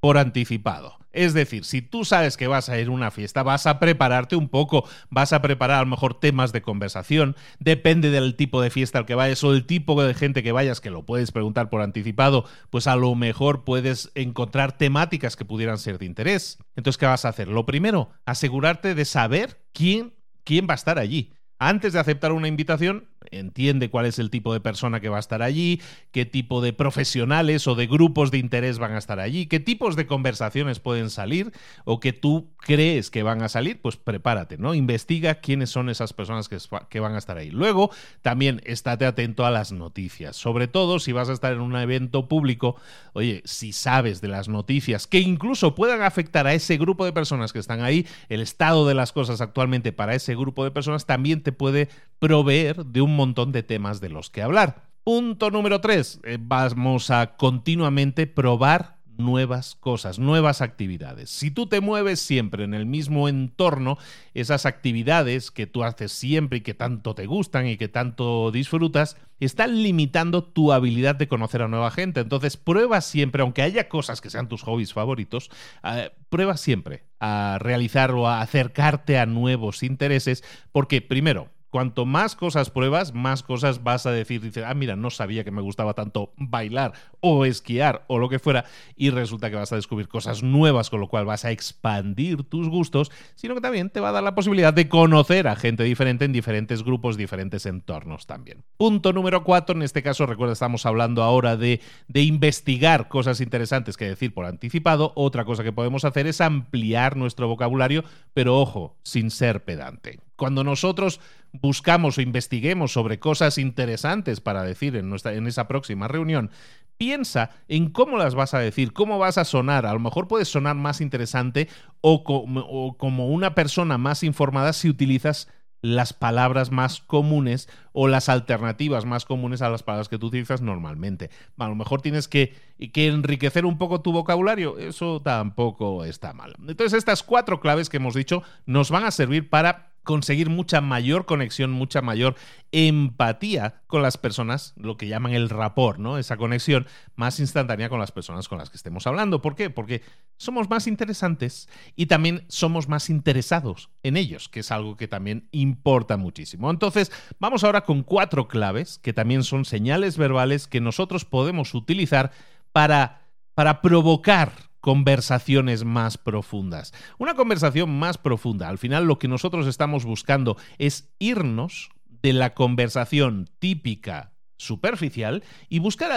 por 0.00 0.18
anticipado. 0.18 0.98
Es 1.10 1.32
decir, 1.32 1.64
si 1.64 1.80
tú 1.82 2.04
sabes 2.04 2.36
que 2.36 2.46
vas 2.46 2.68
a 2.68 2.78
ir 2.78 2.88
a 2.88 2.92
una 2.92 3.10
fiesta, 3.10 3.42
vas 3.42 3.66
a 3.66 3.78
prepararte 3.80 4.36
un 4.36 4.48
poco, 4.48 4.86
vas 5.10 5.32
a 5.32 5.40
preparar 5.40 5.78
a 5.78 5.80
lo 5.80 5.86
mejor 5.86 6.20
temas 6.20 6.52
de 6.52 6.62
conversación, 6.62 7.34
depende 7.58 8.10
del 8.10 8.36
tipo 8.36 8.60
de 8.60 8.70
fiesta 8.70 8.98
al 8.98 9.06
que 9.06 9.14
vayas 9.14 9.42
o 9.42 9.52
el 9.52 9.66
tipo 9.66 10.00
de 10.02 10.14
gente 10.14 10.42
que 10.42 10.52
vayas, 10.52 10.80
que 10.80 10.90
lo 10.90 11.06
puedes 11.06 11.32
preguntar 11.32 11.70
por 11.70 11.80
anticipado, 11.80 12.44
pues 12.70 12.86
a 12.86 12.94
lo 12.94 13.14
mejor 13.14 13.64
puedes 13.64 14.12
encontrar 14.14 14.76
temáticas 14.76 15.34
que 15.34 15.46
pudieran 15.46 15.78
ser 15.78 15.98
de 15.98 16.06
interés. 16.06 16.58
Entonces, 16.76 16.98
¿qué 16.98 17.06
vas 17.06 17.24
a 17.24 17.30
hacer? 17.30 17.48
Lo 17.48 17.64
primero, 17.64 18.10
asegurarte 18.26 18.94
de 18.94 19.04
saber 19.04 19.64
quién, 19.72 20.14
quién 20.44 20.66
va 20.68 20.74
a 20.74 20.76
estar 20.76 20.98
allí. 20.98 21.32
Antes 21.58 21.94
de 21.94 21.98
aceptar 21.98 22.32
una 22.32 22.46
invitación, 22.46 23.08
entiende 23.30 23.90
cuál 23.90 24.06
es 24.06 24.18
el 24.18 24.30
tipo 24.30 24.52
de 24.52 24.60
persona 24.60 25.00
que 25.00 25.08
va 25.08 25.16
a 25.16 25.20
estar 25.20 25.42
allí, 25.42 25.80
qué 26.12 26.26
tipo 26.26 26.60
de 26.60 26.72
profesionales 26.72 27.66
o 27.66 27.74
de 27.74 27.86
grupos 27.86 28.30
de 28.30 28.38
interés 28.38 28.78
van 28.78 28.92
a 28.92 28.98
estar 28.98 29.20
allí, 29.20 29.46
qué 29.46 29.60
tipos 29.60 29.96
de 29.96 30.06
conversaciones 30.06 30.80
pueden 30.80 31.10
salir 31.10 31.52
o 31.84 32.00
que 32.00 32.12
tú 32.12 32.50
crees 32.58 33.10
que 33.10 33.22
van 33.22 33.42
a 33.42 33.48
salir, 33.48 33.80
pues 33.80 33.96
prepárate, 33.96 34.58
¿no? 34.58 34.74
Investiga 34.74 35.36
quiénes 35.36 35.70
son 35.70 35.88
esas 35.88 36.12
personas 36.12 36.48
que, 36.48 37.00
van 37.00 37.14
a 37.14 37.18
estar 37.18 37.38
ahí. 37.38 37.50
Luego, 37.50 37.90
también 38.22 38.60
estate 38.64 39.06
atento 39.06 39.46
a 39.46 39.50
las 39.50 39.72
noticias, 39.72 40.36
sobre 40.36 40.68
todo 40.68 40.98
si 40.98 41.12
vas 41.12 41.28
a 41.28 41.32
estar 41.32 41.52
en 41.52 41.60
un 41.60 41.76
evento 41.76 42.28
público, 42.28 42.76
oye, 43.12 43.42
si 43.44 43.72
sabes 43.72 44.20
de 44.20 44.28
las 44.28 44.48
noticias 44.48 45.06
que 45.06 45.20
incluso 45.20 45.74
puedan 45.74 46.02
afectar 46.02 46.46
a 46.46 46.54
ese 46.54 46.76
grupo 46.76 47.04
de 47.04 47.12
personas 47.12 47.52
que 47.52 47.58
están 47.58 47.82
ahí, 47.82 48.06
el 48.28 48.40
estado 48.40 48.86
de 48.86 48.94
las 48.94 49.12
cosas 49.12 49.40
actualmente 49.40 49.92
para 49.92 50.14
ese 50.14 50.34
grupo 50.34 50.64
de 50.64 50.70
personas 50.70 51.06
también 51.06 51.42
te 51.42 51.52
puede 51.52 51.88
proveer 52.18 52.84
de 52.84 53.00
un 53.00 53.14
montón 53.18 53.52
de 53.52 53.62
temas 53.62 54.00
de 54.00 54.08
los 54.08 54.30
que 54.30 54.42
hablar. 54.42 54.88
Punto 55.04 55.50
número 55.50 55.80
3. 55.80 56.20
Eh, 56.24 56.38
vamos 56.40 57.10
a 57.10 57.36
continuamente 57.36 58.26
probar 58.26 58.98
nuevas 59.18 59.74
cosas, 59.74 60.18
nuevas 60.18 60.62
actividades. 60.62 61.28
Si 61.28 61.50
tú 61.50 61.66
te 61.66 61.80
mueves 61.80 62.20
siempre 62.20 62.64
en 62.64 62.72
el 62.72 62.86
mismo 62.86 63.28
entorno, 63.28 63.98
esas 64.32 64.64
actividades 64.64 65.50
que 65.50 65.66
tú 65.66 65.82
haces 65.82 66.12
siempre 66.12 66.58
y 66.58 66.60
que 66.60 66.74
tanto 66.74 67.14
te 67.14 67.26
gustan 67.26 67.66
y 67.66 67.76
que 67.76 67.88
tanto 67.88 68.50
disfrutas, 68.52 69.16
están 69.40 69.82
limitando 69.82 70.44
tu 70.44 70.72
habilidad 70.72 71.16
de 71.16 71.28
conocer 71.28 71.62
a 71.62 71.68
nueva 71.68 71.90
gente. 71.90 72.20
Entonces, 72.20 72.56
prueba 72.56 73.00
siempre, 73.00 73.42
aunque 73.42 73.62
haya 73.62 73.88
cosas 73.88 74.20
que 74.20 74.30
sean 74.30 74.48
tus 74.48 74.62
hobbies 74.62 74.92
favoritos, 74.92 75.50
eh, 75.84 76.10
prueba 76.28 76.56
siempre 76.56 77.04
a 77.18 77.58
realizar 77.60 78.12
o 78.12 78.28
a 78.28 78.40
acercarte 78.40 79.18
a 79.18 79.26
nuevos 79.26 79.82
intereses, 79.82 80.44
porque 80.70 81.02
primero, 81.02 81.50
cuanto 81.70 82.06
más 82.06 82.34
cosas 82.34 82.70
pruebas, 82.70 83.14
más 83.14 83.42
cosas 83.42 83.82
vas 83.82 84.06
a 84.06 84.10
decir, 84.10 84.40
dices, 84.40 84.64
ah, 84.66 84.74
mira, 84.74 84.96
no 84.96 85.10
sabía 85.10 85.44
que 85.44 85.50
me 85.50 85.62
gustaba 85.62 85.94
tanto 85.94 86.32
bailar 86.36 86.92
o 87.20 87.44
esquiar 87.44 88.04
o 88.06 88.18
lo 88.18 88.28
que 88.28 88.38
fuera, 88.38 88.64
y 88.96 89.10
resulta 89.10 89.50
que 89.50 89.56
vas 89.56 89.72
a 89.72 89.76
descubrir 89.76 90.08
cosas 90.08 90.42
nuevas, 90.42 90.90
con 90.90 91.00
lo 91.00 91.08
cual 91.08 91.24
vas 91.24 91.44
a 91.44 91.50
expandir 91.50 92.44
tus 92.44 92.68
gustos, 92.68 93.10
sino 93.34 93.54
que 93.54 93.60
también 93.60 93.90
te 93.90 94.00
va 94.00 94.10
a 94.10 94.12
dar 94.12 94.22
la 94.22 94.34
posibilidad 94.34 94.72
de 94.72 94.88
conocer 94.88 95.48
a 95.48 95.56
gente 95.56 95.84
diferente 95.84 96.24
en 96.24 96.32
diferentes 96.32 96.82
grupos, 96.82 97.16
diferentes 97.16 97.66
entornos 97.66 98.26
también. 98.26 98.64
Punto 98.76 99.12
número 99.12 99.44
cuatro, 99.44 99.76
en 99.76 99.82
este 99.82 100.02
caso, 100.02 100.26
recuerda, 100.26 100.52
estamos 100.52 100.86
hablando 100.86 101.22
ahora 101.22 101.56
de, 101.56 101.80
de 102.06 102.22
investigar 102.22 103.08
cosas 103.08 103.40
interesantes 103.40 103.96
que 103.96 104.06
decir 104.06 104.32
por 104.32 104.46
anticipado. 104.46 105.12
Otra 105.16 105.44
cosa 105.44 105.64
que 105.64 105.72
podemos 105.72 106.04
hacer 106.04 106.26
es 106.26 106.40
ampliar 106.40 107.16
nuestro 107.16 107.48
vocabulario, 107.48 108.04
pero 108.34 108.58
ojo, 108.58 108.96
sin 109.02 109.30
ser 109.30 109.64
pedante. 109.64 110.20
Cuando 110.36 110.62
nosotros 110.62 111.20
buscamos 111.60 112.18
o 112.18 112.20
investiguemos 112.20 112.92
sobre 112.92 113.18
cosas 113.18 113.58
interesantes 113.58 114.40
para 114.40 114.62
decir 114.62 114.96
en, 114.96 115.08
nuestra, 115.08 115.34
en 115.34 115.46
esa 115.46 115.68
próxima 115.68 116.08
reunión, 116.08 116.50
piensa 116.98 117.50
en 117.68 117.88
cómo 117.90 118.18
las 118.18 118.34
vas 118.34 118.52
a 118.52 118.58
decir, 118.58 118.92
cómo 118.92 119.18
vas 119.18 119.38
a 119.38 119.44
sonar. 119.44 119.86
A 119.86 119.92
lo 119.94 120.00
mejor 120.00 120.28
puedes 120.28 120.48
sonar 120.48 120.74
más 120.74 121.00
interesante 121.00 121.68
o 122.00 122.24
como, 122.24 123.28
una 123.28 123.54
persona 123.54 123.96
más 123.96 124.22
informada 124.22 124.72
si 124.72 124.90
utilizas 124.90 125.48
las 125.80 126.12
palabras 126.12 126.72
más 126.72 127.00
comunes 127.00 127.68
o 127.92 128.08
las 128.08 128.28
alternativas 128.28 129.04
más 129.04 129.24
comunes 129.24 129.62
a 129.62 129.70
las 129.70 129.84
palabras 129.84 130.08
que 130.08 130.18
tú 130.18 130.26
utilizas 130.26 130.60
normalmente. 130.60 131.30
A 131.56 131.68
lo 131.68 131.76
mejor 131.76 132.02
tienes 132.02 132.26
que, 132.26 132.56
que, 132.92 133.06
enriquecer 133.06 133.64
un 133.64 133.78
poco 133.78 134.00
tu 134.00 134.10
vocabulario, 134.10 134.76
eso 134.78 135.22
tampoco 135.22 136.04
está 136.04 136.32
mal. 136.32 136.54
Entonces 136.66 136.98
estas 136.98 137.22
cuatro 137.22 137.60
claves 137.60 137.88
que 137.88 137.98
hemos 137.98 138.14
dicho 138.14 138.42
nos 138.66 138.90
van 138.90 139.04
a 139.04 139.12
servir 139.12 139.48
para 139.48 139.87
conseguir 140.08 140.48
mucha 140.48 140.80
mayor 140.80 141.26
conexión, 141.26 141.70
mucha 141.70 142.00
mayor 142.00 142.34
empatía 142.72 143.82
con 143.86 144.00
las 144.00 144.16
personas, 144.16 144.72
lo 144.78 144.96
que 144.96 145.06
llaman 145.06 145.34
el 145.34 145.50
rapor, 145.50 145.98
¿no? 145.98 146.16
Esa 146.16 146.38
conexión 146.38 146.86
más 147.14 147.38
instantánea 147.40 147.90
con 147.90 148.00
las 148.00 148.10
personas 148.10 148.48
con 148.48 148.56
las 148.56 148.70
que 148.70 148.78
estemos 148.78 149.06
hablando. 149.06 149.42
¿Por 149.42 149.54
qué? 149.54 149.68
Porque 149.68 150.00
somos 150.38 150.70
más 150.70 150.86
interesantes 150.86 151.68
y 151.94 152.06
también 152.06 152.46
somos 152.48 152.88
más 152.88 153.10
interesados 153.10 153.90
en 154.02 154.16
ellos, 154.16 154.48
que 154.48 154.60
es 154.60 154.72
algo 154.72 154.96
que 154.96 155.08
también 155.08 155.46
importa 155.52 156.16
muchísimo. 156.16 156.70
Entonces, 156.70 157.12
vamos 157.38 157.62
ahora 157.62 157.82
con 157.82 158.02
cuatro 158.02 158.48
claves, 158.48 158.98
que 159.00 159.12
también 159.12 159.42
son 159.42 159.66
señales 159.66 160.16
verbales 160.16 160.68
que 160.68 160.80
nosotros 160.80 161.26
podemos 161.26 161.74
utilizar 161.74 162.32
para, 162.72 163.28
para 163.52 163.82
provocar 163.82 164.67
conversaciones 164.80 165.84
más 165.84 166.18
profundas. 166.18 166.92
Una 167.18 167.34
conversación 167.34 167.98
más 167.98 168.18
profunda. 168.18 168.68
Al 168.68 168.78
final 168.78 169.04
lo 169.04 169.18
que 169.18 169.28
nosotros 169.28 169.66
estamos 169.66 170.04
buscando 170.04 170.56
es 170.78 171.14
irnos 171.18 171.90
de 172.22 172.32
la 172.32 172.54
conversación 172.54 173.48
típica 173.58 174.32
superficial 174.56 175.44
y 175.68 175.78
buscar 175.78 176.10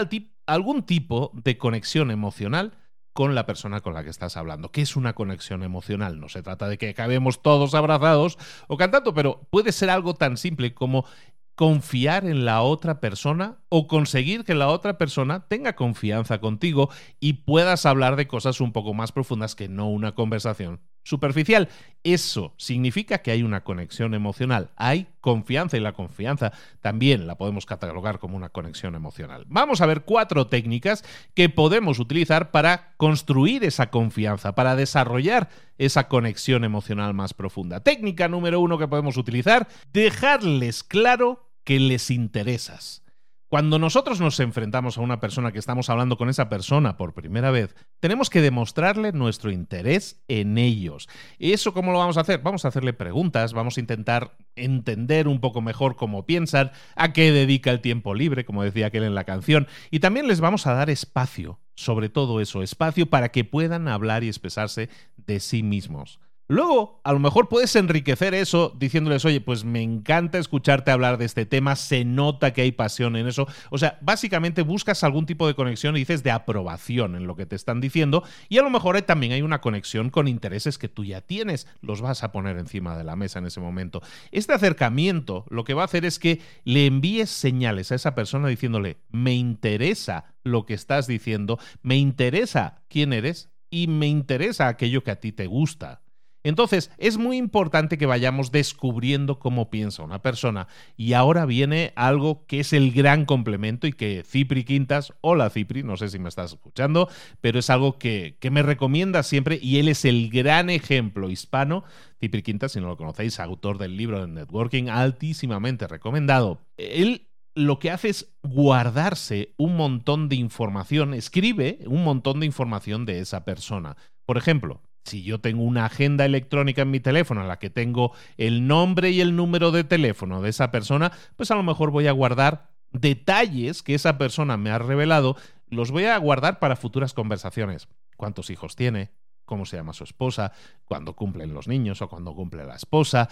algún 0.45 0.83
tipo 0.83 1.31
de 1.33 1.57
conexión 1.57 2.11
emocional 2.11 2.73
con 3.13 3.35
la 3.35 3.45
persona 3.45 3.81
con 3.81 3.93
la 3.93 4.03
que 4.03 4.09
estás 4.09 4.37
hablando. 4.37 4.71
¿Qué 4.71 4.81
es 4.81 4.95
una 4.95 5.13
conexión 5.13 5.63
emocional? 5.63 6.19
No 6.19 6.29
se 6.29 6.41
trata 6.41 6.67
de 6.67 6.77
que 6.77 6.89
acabemos 6.89 7.41
todos 7.41 7.73
abrazados 7.73 8.37
o 8.67 8.77
cantando, 8.77 9.13
pero 9.13 9.47
puede 9.49 9.71
ser 9.73 9.89
algo 9.89 10.13
tan 10.13 10.37
simple 10.37 10.73
como 10.73 11.05
confiar 11.55 12.25
en 12.25 12.45
la 12.45 12.61
otra 12.61 12.99
persona 12.99 13.59
o 13.69 13.87
conseguir 13.87 14.43
que 14.43 14.55
la 14.55 14.67
otra 14.67 14.97
persona 14.97 15.47
tenga 15.47 15.75
confianza 15.75 16.39
contigo 16.39 16.89
y 17.19 17.33
puedas 17.33 17.85
hablar 17.85 18.15
de 18.15 18.27
cosas 18.27 18.61
un 18.61 18.71
poco 18.71 18.93
más 18.93 19.11
profundas 19.11 19.55
que 19.55 19.67
no 19.67 19.89
una 19.89 20.13
conversación 20.13 20.81
superficial. 21.03 21.69
Eso 22.03 22.53
significa 22.57 23.19
que 23.19 23.29
hay 23.29 23.43
una 23.43 23.63
conexión 23.63 24.15
emocional, 24.15 24.71
hay 24.75 25.07
confianza 25.19 25.77
y 25.77 25.81
la 25.81 25.93
confianza 25.93 26.51
también 26.81 27.27
la 27.27 27.35
podemos 27.35 27.67
catalogar 27.67 28.17
como 28.17 28.35
una 28.35 28.49
conexión 28.49 28.95
emocional. 28.95 29.45
Vamos 29.47 29.81
a 29.81 29.85
ver 29.85 30.01
cuatro 30.01 30.47
técnicas 30.47 31.03
que 31.35 31.49
podemos 31.49 31.99
utilizar 31.99 32.49
para 32.49 32.93
construir 32.97 33.63
esa 33.63 33.91
confianza, 33.91 34.55
para 34.55 34.75
desarrollar 34.75 35.49
esa 35.77 36.07
conexión 36.07 36.63
emocional 36.63 37.13
más 37.13 37.33
profunda. 37.35 37.81
Técnica 37.81 38.27
número 38.27 38.59
uno 38.59 38.79
que 38.79 38.87
podemos 38.87 39.17
utilizar, 39.17 39.67
dejarles 39.93 40.83
claro 40.83 41.47
que 41.63 41.79
les 41.79 42.09
interesas. 42.09 43.03
Cuando 43.51 43.79
nosotros 43.79 44.21
nos 44.21 44.39
enfrentamos 44.39 44.97
a 44.97 45.01
una 45.01 45.19
persona 45.19 45.51
que 45.51 45.59
estamos 45.59 45.89
hablando 45.89 46.15
con 46.15 46.29
esa 46.29 46.47
persona 46.47 46.95
por 46.95 47.13
primera 47.13 47.51
vez, 47.51 47.75
tenemos 47.99 48.29
que 48.29 48.39
demostrarle 48.39 49.11
nuestro 49.11 49.51
interés 49.51 50.23
en 50.29 50.57
ellos. 50.57 51.09
¿Y 51.37 51.51
eso 51.51 51.73
cómo 51.73 51.91
lo 51.91 51.97
vamos 51.97 52.15
a 52.15 52.21
hacer? 52.21 52.39
Vamos 52.39 52.63
a 52.63 52.69
hacerle 52.69 52.93
preguntas, 52.93 53.51
vamos 53.51 53.75
a 53.75 53.81
intentar 53.81 54.37
entender 54.55 55.27
un 55.27 55.41
poco 55.41 55.59
mejor 55.59 55.97
cómo 55.97 56.25
piensan, 56.25 56.71
a 56.95 57.11
qué 57.11 57.33
dedica 57.33 57.71
el 57.71 57.81
tiempo 57.81 58.15
libre, 58.15 58.45
como 58.45 58.63
decía 58.63 58.87
aquel 58.87 59.03
en 59.03 59.15
la 59.15 59.25
canción, 59.25 59.67
y 59.89 59.99
también 59.99 60.29
les 60.29 60.39
vamos 60.39 60.65
a 60.65 60.73
dar 60.73 60.89
espacio, 60.89 61.59
sobre 61.75 62.07
todo 62.07 62.39
eso, 62.39 62.63
espacio 62.63 63.09
para 63.09 63.33
que 63.33 63.43
puedan 63.43 63.89
hablar 63.89 64.23
y 64.23 64.29
expresarse 64.29 64.87
de 65.17 65.41
sí 65.41 65.61
mismos. 65.61 66.21
Luego, 66.51 66.99
a 67.05 67.13
lo 67.13 67.19
mejor 67.19 67.47
puedes 67.47 67.77
enriquecer 67.77 68.33
eso 68.33 68.75
diciéndoles, 68.77 69.23
oye, 69.23 69.39
pues 69.39 69.63
me 69.63 69.81
encanta 69.81 70.37
escucharte 70.37 70.91
hablar 70.91 71.17
de 71.17 71.23
este 71.23 71.45
tema, 71.45 71.77
se 71.77 72.03
nota 72.03 72.51
que 72.51 72.61
hay 72.61 72.73
pasión 72.73 73.15
en 73.15 73.25
eso. 73.25 73.47
O 73.69 73.77
sea, 73.77 73.97
básicamente 74.01 74.61
buscas 74.61 75.05
algún 75.05 75.25
tipo 75.25 75.47
de 75.47 75.53
conexión 75.53 75.95
y 75.95 75.99
dices 75.99 76.23
de 76.23 76.31
aprobación 76.31 77.15
en 77.15 77.25
lo 77.25 77.37
que 77.37 77.45
te 77.45 77.55
están 77.55 77.79
diciendo 77.79 78.25
y 78.49 78.57
a 78.57 78.63
lo 78.63 78.69
mejor 78.69 79.01
también 79.03 79.31
hay 79.31 79.43
una 79.43 79.61
conexión 79.61 80.09
con 80.09 80.27
intereses 80.27 80.77
que 80.77 80.89
tú 80.89 81.05
ya 81.05 81.21
tienes, 81.21 81.67
los 81.79 82.01
vas 82.01 82.21
a 82.21 82.33
poner 82.33 82.57
encima 82.57 82.97
de 82.97 83.05
la 83.05 83.15
mesa 83.15 83.39
en 83.39 83.45
ese 83.45 83.61
momento. 83.61 84.01
Este 84.33 84.51
acercamiento 84.51 85.45
lo 85.49 85.63
que 85.63 85.73
va 85.73 85.83
a 85.83 85.85
hacer 85.85 86.03
es 86.03 86.19
que 86.19 86.41
le 86.65 86.85
envíes 86.85 87.29
señales 87.29 87.93
a 87.93 87.95
esa 87.95 88.13
persona 88.13 88.49
diciéndole, 88.49 88.97
me 89.09 89.35
interesa 89.35 90.33
lo 90.43 90.65
que 90.65 90.73
estás 90.73 91.07
diciendo, 91.07 91.59
me 91.81 91.95
interesa 91.95 92.81
quién 92.89 93.13
eres 93.13 93.51
y 93.69 93.87
me 93.87 94.07
interesa 94.07 94.67
aquello 94.67 95.05
que 95.05 95.11
a 95.11 95.21
ti 95.21 95.31
te 95.31 95.47
gusta. 95.47 96.01
Entonces, 96.43 96.91
es 96.97 97.17
muy 97.17 97.37
importante 97.37 97.97
que 97.97 98.05
vayamos 98.05 98.51
descubriendo 98.51 99.39
cómo 99.39 99.69
piensa 99.69 100.03
una 100.03 100.21
persona. 100.21 100.67
Y 100.97 101.13
ahora 101.13 101.45
viene 101.45 101.93
algo 101.95 102.45
que 102.47 102.61
es 102.61 102.73
el 102.73 102.91
gran 102.91 103.25
complemento 103.25 103.87
y 103.87 103.93
que 103.93 104.23
Cipri 104.25 104.63
Quintas, 104.63 105.13
hola 105.21 105.49
Cipri, 105.49 105.83
no 105.83 105.97
sé 105.97 106.09
si 106.09 106.19
me 106.19 106.29
estás 106.29 106.53
escuchando, 106.53 107.09
pero 107.41 107.59
es 107.59 107.69
algo 107.69 107.97
que, 107.97 108.37
que 108.39 108.51
me 108.51 108.63
recomienda 108.63 109.23
siempre 109.23 109.59
y 109.61 109.77
él 109.77 109.87
es 109.87 110.05
el 110.05 110.29
gran 110.29 110.69
ejemplo 110.69 111.29
hispano. 111.29 111.83
Cipri 112.19 112.41
Quintas, 112.41 112.71
si 112.71 112.79
no 112.79 112.87
lo 112.87 112.97
conocéis, 112.97 113.39
autor 113.39 113.77
del 113.77 113.97
libro 113.97 114.21
de 114.21 114.27
Networking, 114.27 114.89
altísimamente 114.89 115.87
recomendado. 115.87 116.59
Él 116.77 117.27
lo 117.53 117.79
que 117.79 117.91
hace 117.91 118.09
es 118.09 118.33
guardarse 118.43 119.53
un 119.57 119.75
montón 119.75 120.29
de 120.29 120.35
información, 120.35 121.13
escribe 121.13 121.79
un 121.85 122.03
montón 122.03 122.39
de 122.39 122.45
información 122.45 123.05
de 123.05 123.19
esa 123.19 123.43
persona. 123.43 123.97
Por 124.25 124.37
ejemplo, 124.37 124.81
si 125.03 125.23
yo 125.23 125.39
tengo 125.39 125.63
una 125.63 125.85
agenda 125.85 126.25
electrónica 126.25 126.83
en 126.83 126.91
mi 126.91 126.99
teléfono 126.99 127.41
en 127.41 127.47
la 127.47 127.59
que 127.59 127.69
tengo 127.69 128.13
el 128.37 128.67
nombre 128.67 129.11
y 129.11 129.21
el 129.21 129.35
número 129.35 129.71
de 129.71 129.83
teléfono 129.83 130.41
de 130.41 130.49
esa 130.49 130.71
persona, 130.71 131.11
pues 131.35 131.51
a 131.51 131.55
lo 131.55 131.63
mejor 131.63 131.91
voy 131.91 132.07
a 132.07 132.11
guardar 132.11 132.71
detalles 132.91 133.83
que 133.83 133.95
esa 133.95 134.17
persona 134.17 134.57
me 134.57 134.69
ha 134.69 134.79
revelado, 134.79 135.37
los 135.69 135.91
voy 135.91 136.05
a 136.05 136.17
guardar 136.17 136.59
para 136.59 136.75
futuras 136.75 137.13
conversaciones. 137.13 137.87
¿Cuántos 138.17 138.49
hijos 138.49 138.75
tiene? 138.75 139.11
Cómo 139.51 139.65
se 139.65 139.75
llama 139.75 139.91
su 139.91 140.05
esposa, 140.05 140.53
cuando 140.85 141.13
cumplen 141.13 141.53
los 141.53 141.67
niños 141.67 142.01
o 142.01 142.07
cuando 142.07 142.33
cumple 142.33 142.63
la 142.63 142.75
esposa, 142.75 143.27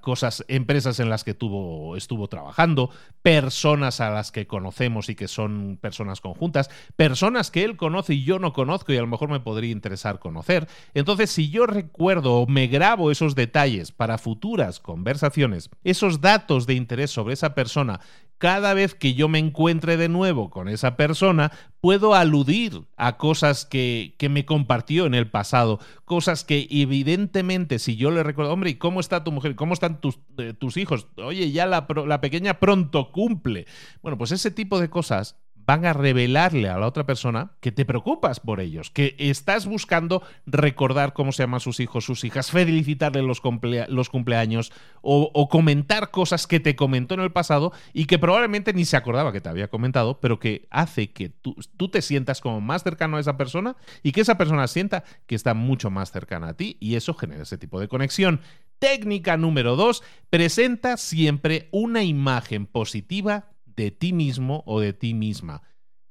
cosas, 0.00 0.46
empresas 0.48 0.98
en 0.98 1.10
las 1.10 1.24
que 1.24 1.34
tuvo, 1.34 1.94
estuvo 1.94 2.26
trabajando, 2.26 2.88
personas 3.20 4.00
a 4.00 4.08
las 4.08 4.32
que 4.32 4.46
conocemos 4.46 5.10
y 5.10 5.14
que 5.14 5.28
son 5.28 5.78
personas 5.78 6.22
conjuntas, 6.22 6.70
personas 6.96 7.50
que 7.50 7.64
él 7.64 7.76
conoce 7.76 8.14
y 8.14 8.24
yo 8.24 8.38
no 8.38 8.54
conozco 8.54 8.94
y 8.94 8.96
a 8.96 9.02
lo 9.02 9.08
mejor 9.08 9.28
me 9.28 9.40
podría 9.40 9.72
interesar 9.72 10.20
conocer. 10.20 10.68
Entonces, 10.94 11.28
si 11.28 11.50
yo 11.50 11.66
recuerdo 11.66 12.36
o 12.36 12.46
me 12.46 12.66
grabo 12.66 13.10
esos 13.10 13.34
detalles 13.34 13.92
para 13.92 14.16
futuras 14.16 14.80
conversaciones, 14.80 15.68
esos 15.84 16.22
datos 16.22 16.66
de 16.66 16.72
interés 16.72 17.10
sobre 17.10 17.34
esa 17.34 17.54
persona 17.54 18.00
cada 18.42 18.74
vez 18.74 18.96
que 18.96 19.14
yo 19.14 19.28
me 19.28 19.38
encuentre 19.38 19.96
de 19.96 20.08
nuevo 20.08 20.50
con 20.50 20.68
esa 20.68 20.96
persona, 20.96 21.52
puedo 21.80 22.12
aludir 22.12 22.88
a 22.96 23.16
cosas 23.16 23.64
que, 23.64 24.16
que, 24.18 24.28
me 24.28 24.44
compartió 24.44 25.06
en 25.06 25.14
el 25.14 25.30
pasado, 25.30 25.78
cosas 26.04 26.42
que 26.42 26.66
evidentemente 26.68 27.78
si 27.78 27.94
yo 27.94 28.10
le 28.10 28.24
recuerdo, 28.24 28.52
hombre, 28.52 28.70
¿y 28.70 28.74
cómo 28.74 28.98
está 28.98 29.22
tu 29.22 29.30
mujer? 29.30 29.54
¿Cómo 29.54 29.74
están 29.74 30.00
tus, 30.00 30.18
eh, 30.38 30.54
tus 30.54 30.76
hijos? 30.76 31.06
Oye, 31.18 31.52
ya 31.52 31.66
la, 31.66 31.86
la 32.04 32.20
pequeña 32.20 32.58
pronto 32.58 33.12
cumple. 33.12 33.66
Bueno, 34.02 34.18
pues 34.18 34.32
ese 34.32 34.50
tipo 34.50 34.80
de 34.80 34.90
cosas 34.90 35.36
van 35.64 35.84
a 35.84 35.92
revelarle 35.92 36.68
a 36.68 36.78
la 36.78 36.86
otra 36.86 37.06
persona 37.06 37.52
que 37.60 37.72
te 37.72 37.84
preocupas 37.84 38.40
por 38.40 38.60
ellos, 38.60 38.90
que 38.90 39.14
estás 39.18 39.66
buscando 39.66 40.22
recordar 40.46 41.12
cómo 41.12 41.32
se 41.32 41.42
llaman 41.42 41.60
sus 41.60 41.80
hijos, 41.80 42.04
sus 42.04 42.24
hijas, 42.24 42.50
felicitarle 42.50 43.22
los, 43.22 43.40
los 43.88 44.10
cumpleaños 44.10 44.72
o, 45.02 45.48
comentar 45.48 46.10
cosas 46.10 46.46
que 46.46 46.60
te 46.60 46.76
comentó 46.76 47.14
en 47.14 47.20
el 47.20 47.32
pasado 47.32 47.72
y 47.92 48.06
que 48.06 48.18
probablemente 48.18 48.72
ni 48.72 48.84
se 48.84 48.96
acordaba 48.96 49.32
que 49.32 49.40
te 49.40 49.48
había 49.48 49.68
comentado, 49.68 50.20
pero 50.20 50.38
que 50.38 50.66
hace 50.70 51.12
que 51.12 51.28
tú, 51.28 51.56
tú 51.76 51.88
te 51.88 52.02
sientas 52.02 52.40
como 52.40 52.60
más 52.60 52.82
cercano 52.82 53.16
a 53.16 53.20
esa 53.20 53.36
persona 53.36 53.76
y 54.02 54.12
que 54.12 54.22
esa 54.22 54.38
persona 54.38 54.66
sienta 54.66 55.04
que 55.26 55.34
está 55.34 55.54
mucho 55.54 55.90
más 55.90 56.10
cercana 56.10 56.48
a 56.48 56.54
ti 56.54 56.76
y 56.80 56.96
eso 56.96 57.14
genera 57.14 57.42
ese 57.42 57.58
tipo 57.58 57.80
de 57.80 57.88
conexión. 57.88 58.40
Técnica 58.78 59.36
número 59.36 59.76
dos, 59.76 60.02
presenta 60.28 60.96
siempre 60.96 61.68
una 61.70 62.02
imagen 62.02 62.66
positiva 62.66 63.51
de 63.76 63.90
ti 63.90 64.12
mismo 64.12 64.62
o 64.66 64.80
de 64.80 64.92
ti 64.92 65.14
misma. 65.14 65.62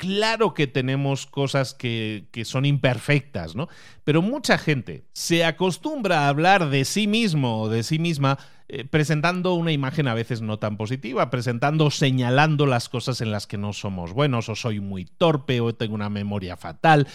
Claro 0.02 0.56
que 0.56 0.66
tenemos 0.66 1.28
cosas 1.28 1.76
que, 1.76 2.28
son 2.44 2.66
imperfectas, 2.66 3.56
¿no? 3.56 3.68
Pero 4.04 4.24
mucha 4.24 4.58
gente 4.58 5.06
se 5.14 5.46
acostumbra 5.46 6.22
a 6.22 6.30
hablar 6.30 6.72
de 6.72 6.86
sí 6.86 7.06
mismo 7.06 7.62
o 7.62 7.70
de 7.70 7.84
sí 7.84 8.00
misma 8.00 8.40
eh, 8.68 8.84
presentando 8.84 9.54
una 9.54 9.72
imagen 9.72 10.08
a 10.08 10.16
veces 10.16 10.42
no 10.42 10.58
tan 10.58 10.76
positiva, 10.76 11.30
presentando, 11.30 11.92
señalando 11.92 12.66
las 12.66 12.90
cosas 12.90 13.22
en 13.22 13.30
las 13.30 13.46
que 13.46 13.60
no 13.60 13.74
somos 13.74 14.12
buenos, 14.14 14.50
o 14.50 14.56
soy 14.56 14.80
muy 14.80 15.06
torpe, 15.06 15.62
o 15.62 15.76
tengo 15.76 15.94
una 15.94 16.10
memoria 16.10 16.58
fatal. 16.58 17.08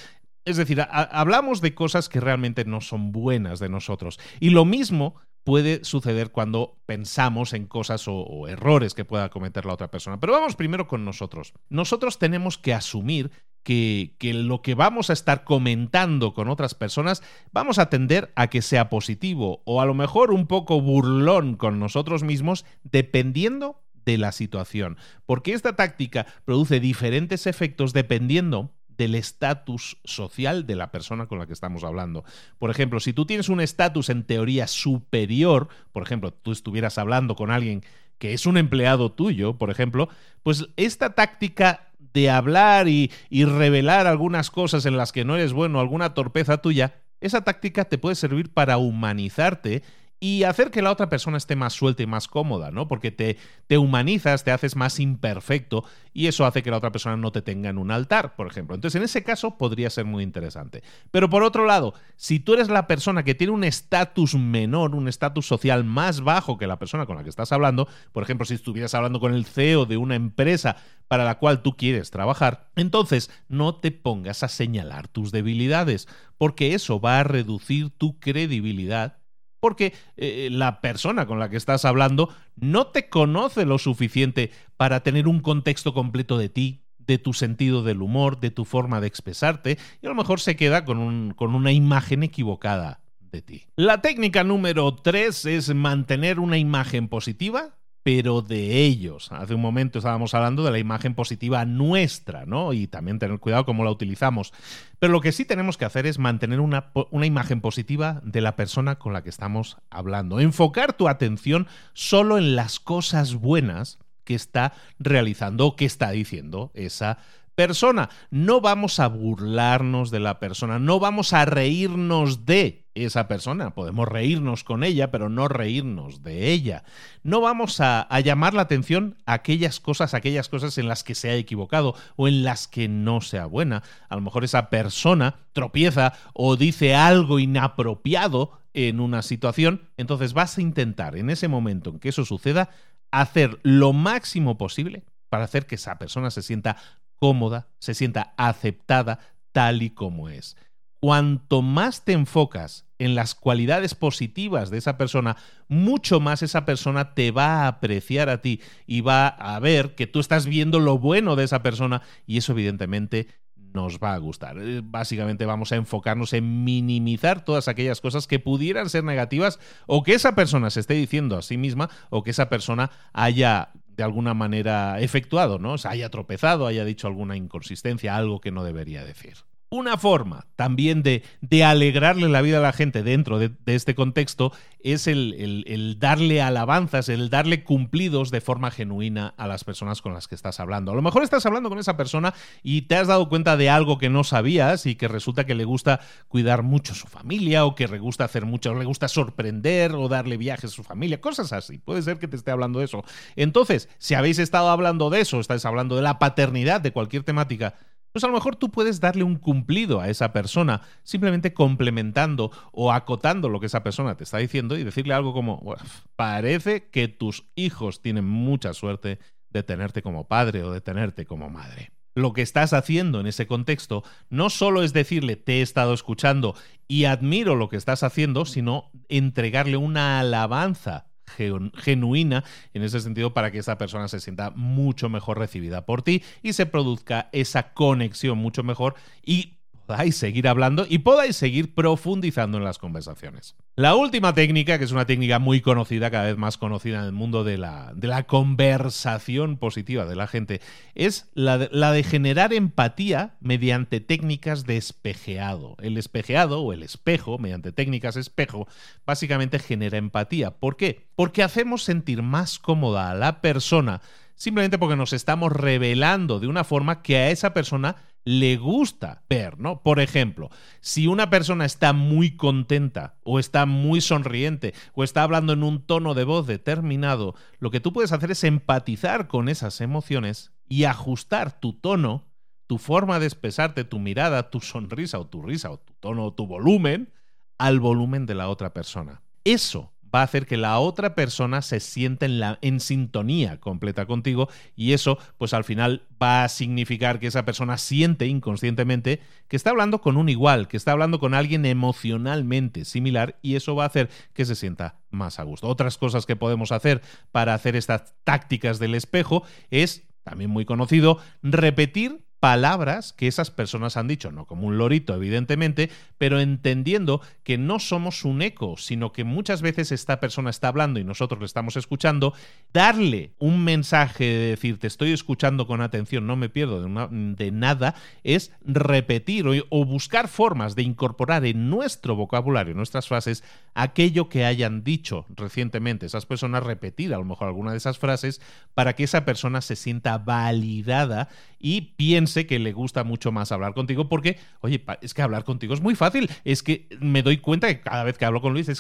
Es 0.45 0.57
decir, 0.57 0.81
hablamos 0.88 1.61
de 1.61 1.75
cosas 1.75 2.09
que 2.09 2.21
realmente 2.21 2.65
no 2.65 2.81
son 2.81 3.11
buenas 3.11 3.59
de 3.59 3.69
nosotros. 3.69 4.21
Y 4.38 4.50
lo 4.50 4.65
mismo 4.65 5.17
puede 5.47 5.85
suceder 5.85 6.33
cuando 6.33 6.76
pensamos 6.87 7.53
en 7.53 7.67
cosas 7.67 8.07
o, 8.09 8.49
errores 8.49 8.95
que 8.95 9.05
pueda 9.05 9.31
cometer 9.31 9.65
la 9.65 9.75
otra 9.75 9.93
persona. 9.93 10.19
Pero 10.19 10.33
vamos 10.33 10.57
primero 10.57 10.88
con 10.88 11.05
nosotros. 11.05 11.55
Nosotros 11.69 12.19
tenemos 12.19 12.59
que 12.59 12.75
asumir 12.75 13.31
que, 13.62 14.17
que, 14.19 14.35
lo 14.35 14.61
que 14.61 14.75
vamos 14.75 15.09
a 15.09 15.12
estar 15.12 15.45
comentando 15.45 16.35
con 16.35 16.49
otras 16.49 16.75
personas 16.75 17.23
vamos 17.52 17.78
a 17.78 17.91
tender 17.91 18.32
a 18.35 18.49
que 18.49 18.61
sea 18.61 18.89
positivo 18.89 19.63
o 19.65 19.80
a 19.80 19.87
lo 19.87 19.95
mejor 19.95 20.32
un 20.32 20.49
poco 20.49 20.80
burlón 20.80 21.54
con 21.54 21.78
nosotros 21.78 22.25
mismos 22.25 22.65
dependiendo 22.82 23.85
de 24.04 24.19
la 24.19 24.32
situación. 24.32 24.97
Porque 25.26 25.52
esta 25.52 25.76
táctica 25.76 26.26
produce 26.45 26.80
diferentes 26.80 27.47
efectos 27.47 27.93
dependiendo 27.93 28.73
del 28.97 29.15
estatus 29.15 29.99
social 30.04 30.67
de 30.67 30.76
la 30.76 30.91
persona 30.91 31.26
con 31.26 31.39
la 31.39 31.47
que 31.47 31.52
estamos 31.52 31.85
hablando. 31.85 32.25
Por 32.59 32.71
ejemplo, 32.71 33.00
si 33.00 33.13
tú 33.13 33.26
tienes 33.26 33.49
un 33.49 33.61
estatus 33.61 34.09
en 34.09 34.25
teoría 34.25 34.67
superior, 34.67 35.69
por 35.93 36.02
ejemplo, 36.02 36.32
tú 36.32 36.52
estuvieras 36.52 36.99
hablando 36.99 37.37
con 37.37 37.50
alguien 37.50 37.82
que 38.19 38.32
es 38.32 38.47
un 38.47 38.56
empleado 38.56 39.13
tuyo, 39.13 39.59
por 39.59 39.71
ejemplo, 39.71 40.09
pues 40.43 40.67
esta 40.76 41.15
táctica 41.15 41.89
de 41.99 42.30
hablar 42.30 42.89
y, 42.89 43.11
revelar 43.30 44.06
algunas 44.06 44.50
cosas 44.50 44.87
en 44.87 44.97
las 44.97 45.13
que 45.13 45.25
no 45.25 45.37
eres 45.37 45.52
bueno, 45.52 45.80
alguna 45.80 46.15
torpeza 46.15 46.59
tuya, 46.59 46.95
esa 47.21 47.45
táctica 47.45 47.85
te 47.85 47.99
puede 47.99 48.15
servir 48.15 48.52
para 48.52 48.78
humanizarte 48.78 49.82
y 50.19 50.45
hacer 50.45 50.71
que 50.71 50.81
la 50.81 50.91
otra 50.91 51.11
persona 51.11 51.37
esté 51.37 51.57
más 51.57 51.75
suelta 51.75 52.02
y 52.02 52.07
más 52.07 52.26
cómoda, 52.26 52.71
¿no? 52.71 52.89
Porque 52.89 53.11
te, 53.11 53.37
te 53.67 53.76
humanizas, 53.76 54.45
te 54.45 54.50
haces 54.50 54.75
más 54.75 54.99
imperfecto 54.99 55.85
y 56.15 56.26
eso 56.26 56.47
hace 56.47 56.63
que 56.63 56.71
la 56.71 56.79
otra 56.79 56.91
persona 56.91 57.19
no 57.19 57.33
te 57.33 57.43
tenga 57.43 57.69
en 57.69 57.76
un 57.76 57.91
altar, 57.91 58.35
por 58.35 58.47
ejemplo. 58.47 58.75
Entonces, 58.75 58.97
en 58.97 59.05
ese 59.05 59.23
caso 59.23 59.59
podría 59.59 59.91
ser 59.91 60.07
muy 60.07 60.23
interesante. 60.23 60.83
Pero 61.11 61.29
por 61.29 61.43
otro 61.43 61.67
lado, 61.67 61.93
si 62.17 62.41
tú 62.41 62.55
eres 62.55 62.71
la 62.71 62.87
persona 62.87 63.25
que 63.25 63.35
tiene 63.35 63.52
un 63.52 63.65
estatus 63.65 64.35
menor, 64.35 64.95
un 64.95 65.09
estatus 65.09 65.47
social 65.47 65.85
más 65.85 66.23
bajo 66.23 66.57
que 66.57 66.67
la 66.67 66.79
persona 66.79 67.05
con 67.05 67.17
la 67.17 67.23
que 67.23 67.31
estás 67.31 67.52
hablando, 67.52 67.87
por 68.13 68.23
ejemplo, 68.23 68.47
si 68.47 68.55
estuvieras 68.55 68.95
hablando 68.95 69.21
con 69.21 69.35
el 69.35 69.45
CEO 69.45 69.85
de 69.85 69.99
una 69.99 70.15
empresa 70.15 70.76
para 71.09 71.25
la 71.25 71.39
cual 71.39 71.61
tú 71.61 71.76
quieres 71.76 72.11
trabajar, 72.11 72.71
entonces 72.75 73.31
no 73.49 73.76
te 73.76 73.91
pongas 73.91 74.43
a 74.43 74.49
señalar 74.49 75.09
tus 75.09 75.31
debilidades, 75.31 76.09
porque 76.39 76.75
eso 76.75 77.00
va 77.00 77.21
a 77.21 77.25
reducir 77.25 77.91
tu 77.91 78.19
credibilidad 78.19 79.19
porque 79.60 79.95
eh, 80.16 80.49
la 80.50 80.80
persona 80.80 81.26
con 81.26 81.38
la 81.38 81.49
que 81.49 81.56
estás 81.56 81.84
hablando 81.84 82.28
no 82.56 82.88
te 82.88 83.08
conoce 83.08 83.64
lo 83.64 83.78
suficiente 83.78 84.50
para 84.76 85.00
tener 85.00 85.28
un 85.28 85.40
contexto 85.40 85.95
completo 85.95 86.38
de 86.38 86.49
ti, 86.49 86.82
de 86.99 87.19
tu 87.19 87.32
sentido 87.32 87.82
del 87.82 88.02
humor, 88.02 88.40
de 88.40 88.50
tu 88.50 88.64
forma 88.64 89.00
de 89.00 89.06
expresarte, 89.06 89.78
y 90.02 90.06
a 90.06 90.08
lo 90.08 90.14
mejor 90.14 90.40
se 90.40 90.56
queda 90.56 90.84
con, 90.84 91.34
con 91.34 91.54
una 91.54 91.73
imagen 91.73 92.23
equivocada 92.23 93.00
de 93.21 93.42
ti. 93.42 93.64
La 93.76 94.00
técnica 94.02 94.45
número 94.45 94.95
3 94.95 95.45
es 95.47 95.75
mantener 95.75 96.40
una 96.40 96.58
imagen 96.58 97.08
positiva 97.08 97.75
pero 98.06 98.40
de 98.40 98.84
ellos. 98.84 99.32
Hace 99.32 99.56
un 99.56 99.60
momento 99.60 99.99
estábamos 99.99 100.32
hablando 100.32 100.62
de 100.62 100.71
la 100.71 100.78
imagen 100.78 101.16
positiva 101.16 101.64
nuestra, 101.64 102.47
¿no? 102.47 102.73
Y 102.73 102.86
también 102.86 103.19
tener 103.19 103.40
cuidado 103.40 103.64
cómo 103.64 103.82
la 103.82 103.90
utilizamos. 103.90 104.52
Pero 105.00 105.12
lo 105.12 105.21
que 105.21 105.32
sí 105.32 105.45
tenemos 105.45 105.76
que 105.76 105.86
hacer 105.86 106.06
es 106.06 106.21
mantener 106.21 106.60
una, 106.60 106.92
imagen 107.10 107.60
positiva 107.60 108.21
de 108.23 108.40
la 108.42 108.54
persona 108.54 109.00
con 109.00 109.12
la 109.12 109.25
que 109.25 109.28
estamos 109.28 109.78
hablando. 109.90 110.38
Enfocar 110.38 110.92
tu 110.92 111.08
atención 111.08 111.66
solo 111.95 112.38
en 112.38 112.54
las 112.54 112.78
cosas 112.78 113.34
buenas 113.34 113.99
que 114.23 114.36
está 114.36 114.73
realizando 115.00 115.66
o 115.66 115.75
que 115.75 115.86
está 115.86 116.12
diciendo 116.12 116.71
esa 116.75 117.19
persona. 117.56 118.10
No 118.30 118.60
vamos 118.60 119.00
a 119.00 119.08
burlarnos 119.08 120.12
de 120.12 120.21
la 120.21 120.38
persona, 120.38 120.78
no 120.78 121.00
vamos 121.00 121.32
a 121.32 121.45
reírnos 121.45 122.47
de 122.47 122.86
esa 122.95 123.28
persona. 123.28 123.75
Podemos 123.75 124.08
reírnos 124.08 124.62
con 124.62 124.84
ella, 124.84 125.10
pero 125.10 125.28
no 125.28 125.49
reírnos 125.49 126.23
de 126.23 126.52
ella. 126.52 126.84
No 127.23 127.40
vamos 127.40 127.80
a, 127.80 128.08
llamar 128.21 128.54
la 128.54 128.62
atención 128.62 129.16
a 129.26 129.34
aquellas 129.34 129.80
cosas, 129.80 130.14
aquellas 130.14 130.49
cosas 130.49 130.78
en 130.78 130.88
las 130.88 131.02
que 131.02 131.14
se 131.14 131.30
ha 131.30 131.34
equivocado 131.34 131.95
o 132.16 132.28
en 132.28 132.45
las 132.45 132.69
que 132.69 132.88
no 132.88 133.21
sea 133.21 133.47
buena. 133.47 133.82
A 134.08 134.14
lo 134.14 134.21
mejor 134.21 134.45
esa 134.45 134.71
persona 134.71 135.36
tropieza 135.52 136.12
o 136.32 136.56
dice 136.56 136.95
algo 136.95 137.38
inapropiado 137.38 138.52
en 138.75 139.00
una 139.00 139.23
situación, 139.23 139.88
entonces 139.97 140.34
vas 140.34 140.58
a 140.58 140.62
intentar 140.62 141.16
en 141.16 141.30
ese 141.30 141.49
momento 141.49 141.90
en 141.90 141.99
que 141.99 142.10
eso 142.10 142.26
suceda 142.26 142.69
hacer 143.10 143.58
lo 143.62 143.95
máximo 143.95 144.58
posible 144.58 145.04
para 145.30 145.45
hacer 145.45 145.66
que 145.66 145.76
esa 145.76 145.99
persona 145.99 146.30
se 146.30 146.42
sienta 146.42 146.76
cómoda, 147.19 147.69
se 147.79 147.95
sienta 147.95 148.35
aceptada 148.37 149.19
tal 149.52 149.83
y 149.83 149.91
como 149.91 150.29
es. 150.29 150.57
Cuanto 151.00 151.63
más 151.63 152.05
te 152.05 152.13
enfocas 152.13 152.87
en 152.99 153.15
las 153.15 153.35
cualidades 153.35 153.95
positivas 153.95 154.71
de 154.71 154.79
esa 154.79 154.97
persona, 154.97 155.37
mucho 155.69 156.21
más 156.21 156.43
esa 156.43 156.65
persona 156.65 157.15
te 157.15 157.31
va 157.31 157.65
a 157.65 157.69
apreciar 157.69 158.29
a 158.29 158.41
ti 158.41 158.61
y 158.87 159.02
va 159.02 159.29
a 159.29 159.59
ver 159.61 159.95
que 159.95 160.07
tú 160.07 160.21
estás 160.21 160.47
viendo 160.47 160.81
lo 160.81 160.99
bueno 160.99 161.37
de 161.37 161.45
esa 161.45 161.63
persona 161.63 162.02
y 162.26 162.39
eso 162.39 162.52
evidentemente 162.52 163.29
nos 163.76 163.99
va 163.99 164.15
a 164.15 164.19
gustar. 164.19 164.59
Eh, 164.59 164.81
básicamente 164.83 165.45
vamos 165.45 165.71
a 165.71 165.76
enfocarnos 165.76 166.33
en 166.33 166.65
minimizar 166.65 167.45
todas 167.45 167.69
aquellas 167.69 168.00
cosas 168.00 168.26
que 168.26 168.39
pudieran 168.39 168.89
ser 168.89 169.05
negativas 169.05 169.61
o 169.87 170.02
que 170.02 170.15
esa 170.15 170.35
persona 170.35 170.71
se 170.71 170.81
esté 170.81 170.95
diciendo 170.95 171.37
a 171.37 171.43
sí 171.43 171.57
misma 171.59 171.91
o 172.11 172.23
que 172.23 172.31
esa 172.31 172.49
persona 172.49 172.91
haya 173.13 173.71
de 173.97 174.04
alguna 174.04 174.35
manera 174.35 175.00
efectuado, 175.00 175.59
¿no? 175.59 175.73
O 175.73 175.78
sea, 175.78 175.93
haya 175.93 176.11
tropezado, 176.11 176.67
haya 176.67 176.85
dicho 176.85 177.06
alguna 177.06 177.37
inconsistencia, 177.37 178.17
algo 178.17 178.41
que 178.41 178.50
no 178.50 178.63
debería 178.65 179.04
decir. 179.04 179.37
Una 179.69 179.99
forma 179.99 180.47
también 180.55 181.02
de, 181.02 181.25
de, 181.41 181.65
alegrarle 181.65 182.29
la 182.29 182.41
vida 182.41 182.59
a 182.59 182.61
la 182.61 182.73
gente 182.73 183.02
dentro 183.02 183.41
de, 183.41 183.50
este 183.67 183.97
contexto 183.97 184.52
es 184.79 185.09
el, 185.09 185.65
el, 185.67 185.99
darle 185.99 186.41
alabanzas, 186.41 187.09
el 187.09 187.31
darle 187.31 187.65
cumplidos 187.65 188.31
de 188.31 188.41
forma 188.41 188.71
genuina 188.71 189.35
a 189.37 189.49
las 189.49 189.65
personas 189.65 190.02
con 190.02 190.15
las 190.15 190.29
que 190.29 190.37
estás 190.37 190.61
hablando. 190.61 190.93
A 190.93 190.95
lo 190.95 191.02
mejor 191.02 191.25
estás 191.25 191.47
hablando 191.47 191.69
con 191.69 191.81
esa 191.81 191.97
persona 191.97 192.33
y 192.63 192.83
te 192.83 192.95
has 192.95 193.09
dado 193.09 193.29
cuenta 193.29 193.57
de 193.57 193.69
algo 193.69 193.99
que 193.99 194.09
no 194.09 194.23
sabías 194.23 194.87
y 194.87 194.95
que 194.95 195.09
resulta 195.09 195.47
que 195.47 195.57
le 195.57 195.65
gusta 195.65 195.99
cuidar 196.29 196.63
mucho 196.63 196.93
a 196.93 196.97
su 196.97 197.09
familia 197.09 197.65
o 197.65 197.75
que 197.75 197.89
le 197.89 197.99
gusta 197.99 198.23
hacer 198.23 198.47
mucho, 198.47 198.71
o 198.71 198.75
le 198.76 198.85
gusta 198.85 199.09
sorprender 199.09 199.95
o 199.95 200.09
darle 200.09 200.37
viajes 200.37 200.71
a 200.71 200.75
su 200.75 200.85
familia, 200.85 201.21
cosas 201.21 201.52
así. 201.52 201.79
Puede 201.79 202.02
ser 202.02 202.21
que 202.21 202.29
te 202.29 202.37
esté 202.37 202.52
hablando 202.52 202.79
de 202.79 202.85
eso. 202.85 203.05
Entonces, 203.35 203.89
si 203.99 204.15
habéis 204.15 204.39
estado 204.39 204.71
hablando 204.71 205.11
de 205.11 205.23
eso, 205.23 205.41
estáis 205.41 205.65
hablando 205.65 205.97
de 205.97 206.02
la 206.02 206.21
paternidad, 206.21 206.81
de 206.81 206.93
cualquier 206.93 207.25
temática, 207.25 207.75
pues 208.17 208.25
a 208.25 208.29
lo 208.29 208.33
mejor 208.33 208.57
tú 208.57 208.71
puedes 208.71 208.99
darle 208.99 209.25
un 209.25 209.37
cumplido 209.37 210.00
a 210.00 210.09
esa 210.09 210.33
persona, 210.33 210.81
simplemente 211.02 211.52
complementando 211.52 212.50
o 212.73 212.91
acotando 212.91 213.50
lo 213.50 213.61
que 213.61 213.67
esa 213.67 213.83
persona 213.83 214.17
te 214.17 214.25
está 214.25 214.39
diciendo 214.39 214.79
y 214.79 214.85
decirle 214.85 215.13
algo 215.13 215.35
como, 215.35 215.76
parece 216.17 216.89
que 216.89 217.09
tus 217.09 217.45
hijos 217.57 218.00
tienen 218.00 218.25
mucha 218.25 218.73
suerte 218.73 219.19
de 219.50 219.63
tenerte 219.63 220.00
como 220.00 220.29
padre 220.29 220.63
o 220.63 220.73
de 220.73 220.81
tenerte 220.81 221.26
como 221.26 221.50
madre. 221.50 221.93
Lo 222.15 222.33
que 222.33 222.41
estás 222.41 222.73
haciendo 222.73 223.21
en 223.21 223.26
ese 223.26 223.47
contexto 223.47 224.02
no 224.31 224.49
solo 224.49 224.83
es 224.83 224.95
decirle 224.95 225.37
te 225.37 225.59
he 225.59 225.61
estado 225.61 225.93
escuchando 225.93 226.55
y 226.89 227.05
admiro 227.05 227.55
lo 227.55 227.69
que 227.69 227.76
estás 227.76 228.02
haciendo, 228.02 228.47
sino 228.47 228.91
entregarle 229.11 229.76
una 229.76 230.21
alabanza 230.21 231.05
genuina 231.26 232.45
en 232.73 232.82
ese 232.82 233.00
sentido 233.00 233.34
para 233.34 233.50
que 233.50 233.58
esa 233.58 233.78
persona 233.78 234.08
se 234.08 234.21
sienta 234.21 234.50
mucho 234.50 235.08
mejor 235.08 235.39
recibida 235.39 235.84
por 235.84 236.02
ti 236.02 236.23
y 236.43 236.52
se 236.52 236.67
produzca 236.67 237.28
esa 237.32 237.75
conexión 237.75 238.39
mucho 238.39 238.62
mejor 238.62 238.95
y 239.25 239.55
podáis 239.86 240.16
seguir 240.16 240.49
hablando 240.49 240.86
y 240.88 240.99
podáis 240.99 241.36
seguir 241.36 241.75
profundizando 241.75 242.58
en 242.58 242.64
las 242.64 242.78
conversaciones. 242.78 243.54
La 243.76 243.94
última 243.94 244.34
técnica, 244.34 244.78
que 244.78 244.84
es 244.84 244.92
una 244.92 245.06
técnica 245.06 245.38
muy 245.38 245.60
conocida, 245.60 246.10
cada 246.10 246.25
vez 246.25 246.36
más 246.36 246.58
conocida 246.58 246.99
en 246.99 247.04
el 247.04 247.12
mundo 247.12 247.44
de 247.44 247.58
la, 247.58 247.92
de 247.94 248.08
la 248.08 248.25
conversación 248.25 249.56
positiva 249.58 250.06
de 250.06 250.16
la 250.16 250.26
gente, 250.26 250.60
es 250.94 251.30
la 251.34 251.58
de, 251.58 251.68
la 251.72 251.92
de 251.92 252.02
generar 252.02 252.52
empatía 252.52 253.36
mediante 253.40 254.00
técnicas 254.00 254.66
de 254.66 254.76
espejeado. 254.76 255.76
El 255.80 255.96
espejeado 255.99 256.62
o 256.62 256.72
el 256.72 256.82
espejo, 256.82 257.38
mediante 257.38 257.72
técnicas 257.72 258.16
espejo, 258.16 258.66
básicamente 259.06 259.58
genera 259.58 259.99
empatía. 259.99 260.52
¿Por 260.52 260.76
qué? 260.76 261.06
Porque 261.14 261.42
hacemos 261.42 261.82
sentir 261.82 262.22
más 262.22 262.58
cómoda 262.58 263.10
a 263.10 263.14
la 263.14 263.40
persona 263.40 264.00
simplemente 264.36 264.78
porque 264.78 264.96
nos 264.96 265.12
estamos 265.12 265.50
revelando 265.50 266.38
de 266.38 266.46
una 266.46 266.62
forma 266.62 267.02
que 267.02 267.16
a 267.16 267.30
esa 267.30 267.52
persona 267.54 267.96
le 268.26 268.56
gusta 268.56 269.23
ver, 269.30 269.60
¿no? 269.60 269.84
Por 269.84 270.00
ejemplo, 270.00 270.50
si 270.80 271.06
una 271.06 271.30
persona 271.30 271.65
está 271.65 271.93
muy 271.93 272.36
contenta 272.36 273.15
o 273.23 273.39
está 273.39 273.67
muy 273.67 274.00
sonriente 274.00 274.75
o 274.95 275.04
está 275.04 275.23
hablando 275.23 275.52
en 275.52 275.62
un 275.62 275.86
tono 275.86 276.12
de 276.12 276.25
voz 276.25 276.49
determinado, 276.49 277.36
lo 277.60 277.71
que 277.71 277.78
tú 277.78 277.93
puedes 277.93 278.10
hacer 278.10 278.32
es 278.32 278.43
empatizar 278.43 279.28
con 279.28 279.49
esas 279.49 279.80
emociones 279.80 280.52
y 280.69 280.84
ajustar 280.84 281.60
tu 281.60 281.75
tono, 281.75 282.26
tu 282.67 282.78
forma 282.78 283.21
de 283.21 283.26
expresarte, 283.26 283.84
tu 283.84 284.00
mirada, 284.00 284.50
tu 284.50 284.60
sonrisa 284.60 285.21
o 285.21 285.28
tu 285.28 285.43
risa 285.43 285.71
o 285.71 285.78
tu 285.78 285.95
tono 285.95 286.25
o 286.25 286.34
tu 286.34 286.49
volumen 286.49 287.12
al 287.58 287.78
volumen 287.78 288.26
de 288.26 288.34
la 288.34 288.49
otra 288.49 288.75
persona. 288.75 289.23
Eso 289.45 289.93
va 290.17 290.23
a 290.23 290.25
hacer 290.25 290.47
que 290.47 290.57
la 290.57 290.79
otra 290.79 291.15
persona 291.15 291.61
se 291.61 291.79
sienta 291.79 292.25
en, 292.25 292.41
la, 292.41 292.59
en 292.63 292.81
sintonía 292.81 293.61
completa 293.61 294.07
contigo 294.07 294.49
y 294.75 294.95
eso 294.95 295.19
pues 295.37 295.52
al 295.52 295.65
final 295.65 296.07
va 296.23 296.45
a 296.45 296.49
significar 296.49 297.21
que 297.21 297.26
esa 297.26 297.45
persona 297.45 297.76
siente 297.76 298.26
inconscientemente 298.26 299.21
que 299.47 299.57
está 299.57 299.71
hablando 299.71 300.00
con 300.00 300.17
un 300.17 300.31
igual, 300.31 300.69
que 300.69 300.79
está 300.79 300.93
hablando 300.93 301.21
con 301.21 301.35
alguien 301.35 301.67
emocionalmente 301.67 302.87
similar 302.87 303.39
y 303.43 303.57
eso 303.57 303.76
va 303.76 303.85
a 303.85 303.89
hacer 303.89 304.09
que 304.33 304.47
se 304.47 304.55
sienta 304.55 304.97
más 305.11 305.39
a 305.39 305.43
gusto. 305.43 305.69
Otras 305.69 305.99
cosas 305.99 306.25
que 306.25 306.35
podemos 306.35 306.73
hacer 306.73 307.02
para 307.31 307.52
hacer 307.52 307.76
estas 307.76 308.15
tácticas 308.25 308.79
del 308.79 308.95
espejo 308.95 309.43
es, 309.71 310.09
también 310.25 310.50
muy 310.50 310.65
conocido, 310.65 311.19
repetir 311.43 312.25
palabras 312.40 313.12
que 313.12 313.28
esas 313.28 313.50
personas 313.50 313.96
han 313.96 314.08
dicho, 314.08 314.30
no 314.30 314.44
como 314.44 314.66
un 314.66 314.78
lorito, 314.78 315.14
evidentemente, 315.14 315.90
pero 316.18 316.38
entendiendo 316.40 317.20
que 317.44 317.58
no 317.58 317.78
somos 317.78 318.25
un 318.25 318.42
eco, 318.42 318.76
sino 318.76 319.12
que 319.12 319.25
muchas 319.25 319.62
veces 319.62 319.90
esta 319.90 320.20
persona 320.20 320.50
está 320.50 320.68
hablando 320.68 321.00
y 321.00 321.04
nosotros 321.04 321.40
le 321.40 321.46
estamos 321.46 321.76
escuchando, 321.76 322.34
darle 322.72 323.32
un 323.38 323.64
mensaje 323.64 324.25
de 324.25 324.49
decir 324.50 324.78
te 324.78 324.86
estoy 324.86 325.12
escuchando 325.12 325.66
con 325.66 325.80
atención, 325.80 326.26
no 326.26 326.36
me 326.36 326.49
pierdo 326.49 326.82
de, 326.82 327.50
nada, 327.50 327.94
es 328.22 328.52
repetir 328.64 329.46
o, 329.70 329.84
buscar 329.84 330.28
formas 330.28 330.75
de 330.75 330.82
incorporar 330.82 331.44
en 331.46 331.70
nuestro 331.70 332.16
vocabulario, 332.16 332.72
en 332.72 332.76
nuestras 332.76 333.08
frases, 333.08 333.44
aquello 333.75 334.28
que 334.28 334.44
hayan 334.44 334.84
dicho 334.84 335.26
recientemente 335.34 336.06
esas 336.06 336.26
personas, 336.26 336.64
repetir 336.64 337.14
a 337.14 337.18
lo 337.18 337.25
mejor 337.25 337.49
alguna 337.49 337.70
de 337.70 337.78
esas 337.78 337.99
frases 337.99 338.40
para 338.75 338.94
que 338.94 339.04
esa 339.04 339.25
persona 339.25 339.60
se 339.60 339.76
sienta 339.76 340.18
validada 340.18 341.28
y 341.58 341.80
piense 341.96 342.25
que 342.47 342.58
le 342.58 342.73
gusta 342.73 343.04
mucho 343.04 343.32
más 343.32 343.52
hablar 343.52 343.75
contigo 343.75 344.08
porque, 344.08 344.39
oye, 344.60 344.84
es 345.00 345.15
que 345.15 345.23
hablar 345.23 345.45
contigo 345.45 345.75
es 345.75 345.80
muy 345.80 345.95
fácil. 345.95 346.30
Es 346.45 346.62
que 346.62 346.89
me 347.00 347.23
doy 347.23 347.39
cuenta 347.39 347.69
que 347.69 347.80
cada 347.80 348.04
vez 348.04 348.19
que 348.19 348.25
hablo 348.25 348.41
con 348.41 348.52
Luis 348.52 348.71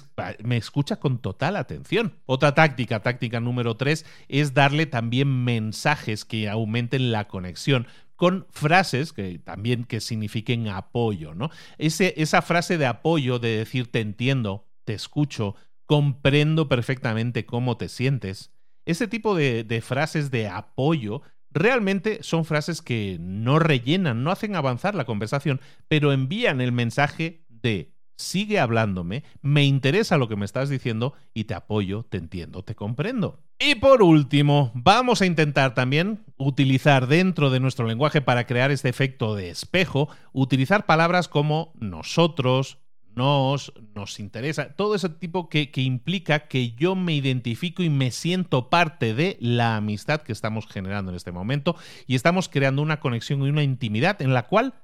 me 0.42 0.56
escucha 0.56 0.96
con 0.96 1.18
total 1.18 1.56
atención. 1.56 2.14
Otra 2.26 2.54
táctica, 2.54 3.00
táctica 3.00 3.40
número 3.40 3.76
tres, 3.76 4.04
es 4.28 4.54
darle 4.54 4.86
también 4.86 5.44
mensajes 5.44 6.24
que 6.24 6.48
aumenten 6.48 7.12
la 7.12 7.28
conexión 7.28 7.86
con 8.16 8.46
frases 8.50 9.12
que 9.12 9.38
también 9.38 9.84
que 9.84 10.00
signifiquen 10.00 10.68
apoyo, 10.68 11.34
¿no? 11.34 11.50
Ese, 11.78 12.14
esa 12.16 12.42
frase 12.42 12.78
de 12.78 12.86
apoyo 12.86 13.38
de 13.38 13.58
decir 13.58 13.90
te 13.90 14.00
entiendo, 14.00 14.66
te 14.84 14.94
escucho, 14.94 15.54
comprendo 15.84 16.68
perfectamente 16.68 17.44
cómo 17.44 17.76
te 17.76 17.88
sientes. 17.88 18.52
Ese 18.86 19.06
tipo 19.08 19.34
de 19.34 19.82
frases 19.84 20.30
de 20.30 20.48
apoyo 20.48 21.22
Realmente 21.56 22.18
son 22.22 22.44
frases 22.44 22.82
que 22.82 23.16
no 23.18 23.58
rellenan, 23.58 24.22
no 24.22 24.30
hacen 24.30 24.56
avanzar 24.56 24.94
la 24.94 25.06
conversación, 25.06 25.62
pero 25.88 26.12
envían 26.12 26.60
el 26.60 26.70
mensaje 26.70 27.46
de 27.48 27.94
sigue 28.18 28.58
hablándome, 28.58 29.24
me 29.40 29.64
interesa 29.64 30.18
lo 30.18 30.28
que 30.28 30.36
me 30.36 30.44
estás 30.44 30.68
diciendo 30.68 31.14
y 31.32 31.44
te 31.44 31.54
apoyo, 31.54 32.04
te 32.10 32.18
entiendo, 32.18 32.62
te 32.62 32.74
comprendo. 32.74 33.40
Y 33.58 33.76
por 33.76 34.02
último, 34.02 34.70
vamos 34.74 35.22
a 35.22 35.26
intentar 35.26 35.72
también 35.72 36.26
utilizar 36.36 37.06
dentro 37.06 37.48
de 37.48 37.58
nuestro 37.58 37.86
lenguaje 37.86 38.20
para 38.20 38.46
crear 38.46 38.70
este 38.70 38.90
efecto 38.90 39.34
de 39.34 39.48
espejo, 39.48 40.10
utilizar 40.34 40.84
palabras 40.84 41.26
como 41.26 41.72
nosotros, 41.80 42.80
nos, 43.16 43.72
nos 43.94 44.20
interesa, 44.20 44.74
todo 44.74 44.94
ese 44.94 45.08
tipo 45.08 45.48
que, 45.48 45.70
que, 45.70 45.80
implica 45.80 46.46
que 46.48 46.72
yo 46.72 46.94
me 46.94 47.14
identifico 47.14 47.82
y 47.82 47.88
me 47.88 48.10
siento 48.10 48.68
parte 48.68 49.14
de 49.14 49.38
la 49.40 49.76
amistad 49.76 50.20
que 50.20 50.32
estamos 50.32 50.66
generando 50.66 51.10
en 51.10 51.16
este 51.16 51.32
momento. 51.32 51.76
Y 52.06 52.14
estamos 52.14 52.48
creando 52.48 52.82
una 52.82 53.00
conexión 53.00 53.40
y 53.40 53.48
una 53.48 53.62
intimidad 53.62 54.20
en 54.20 54.34
la 54.34 54.46
cual 54.46 54.74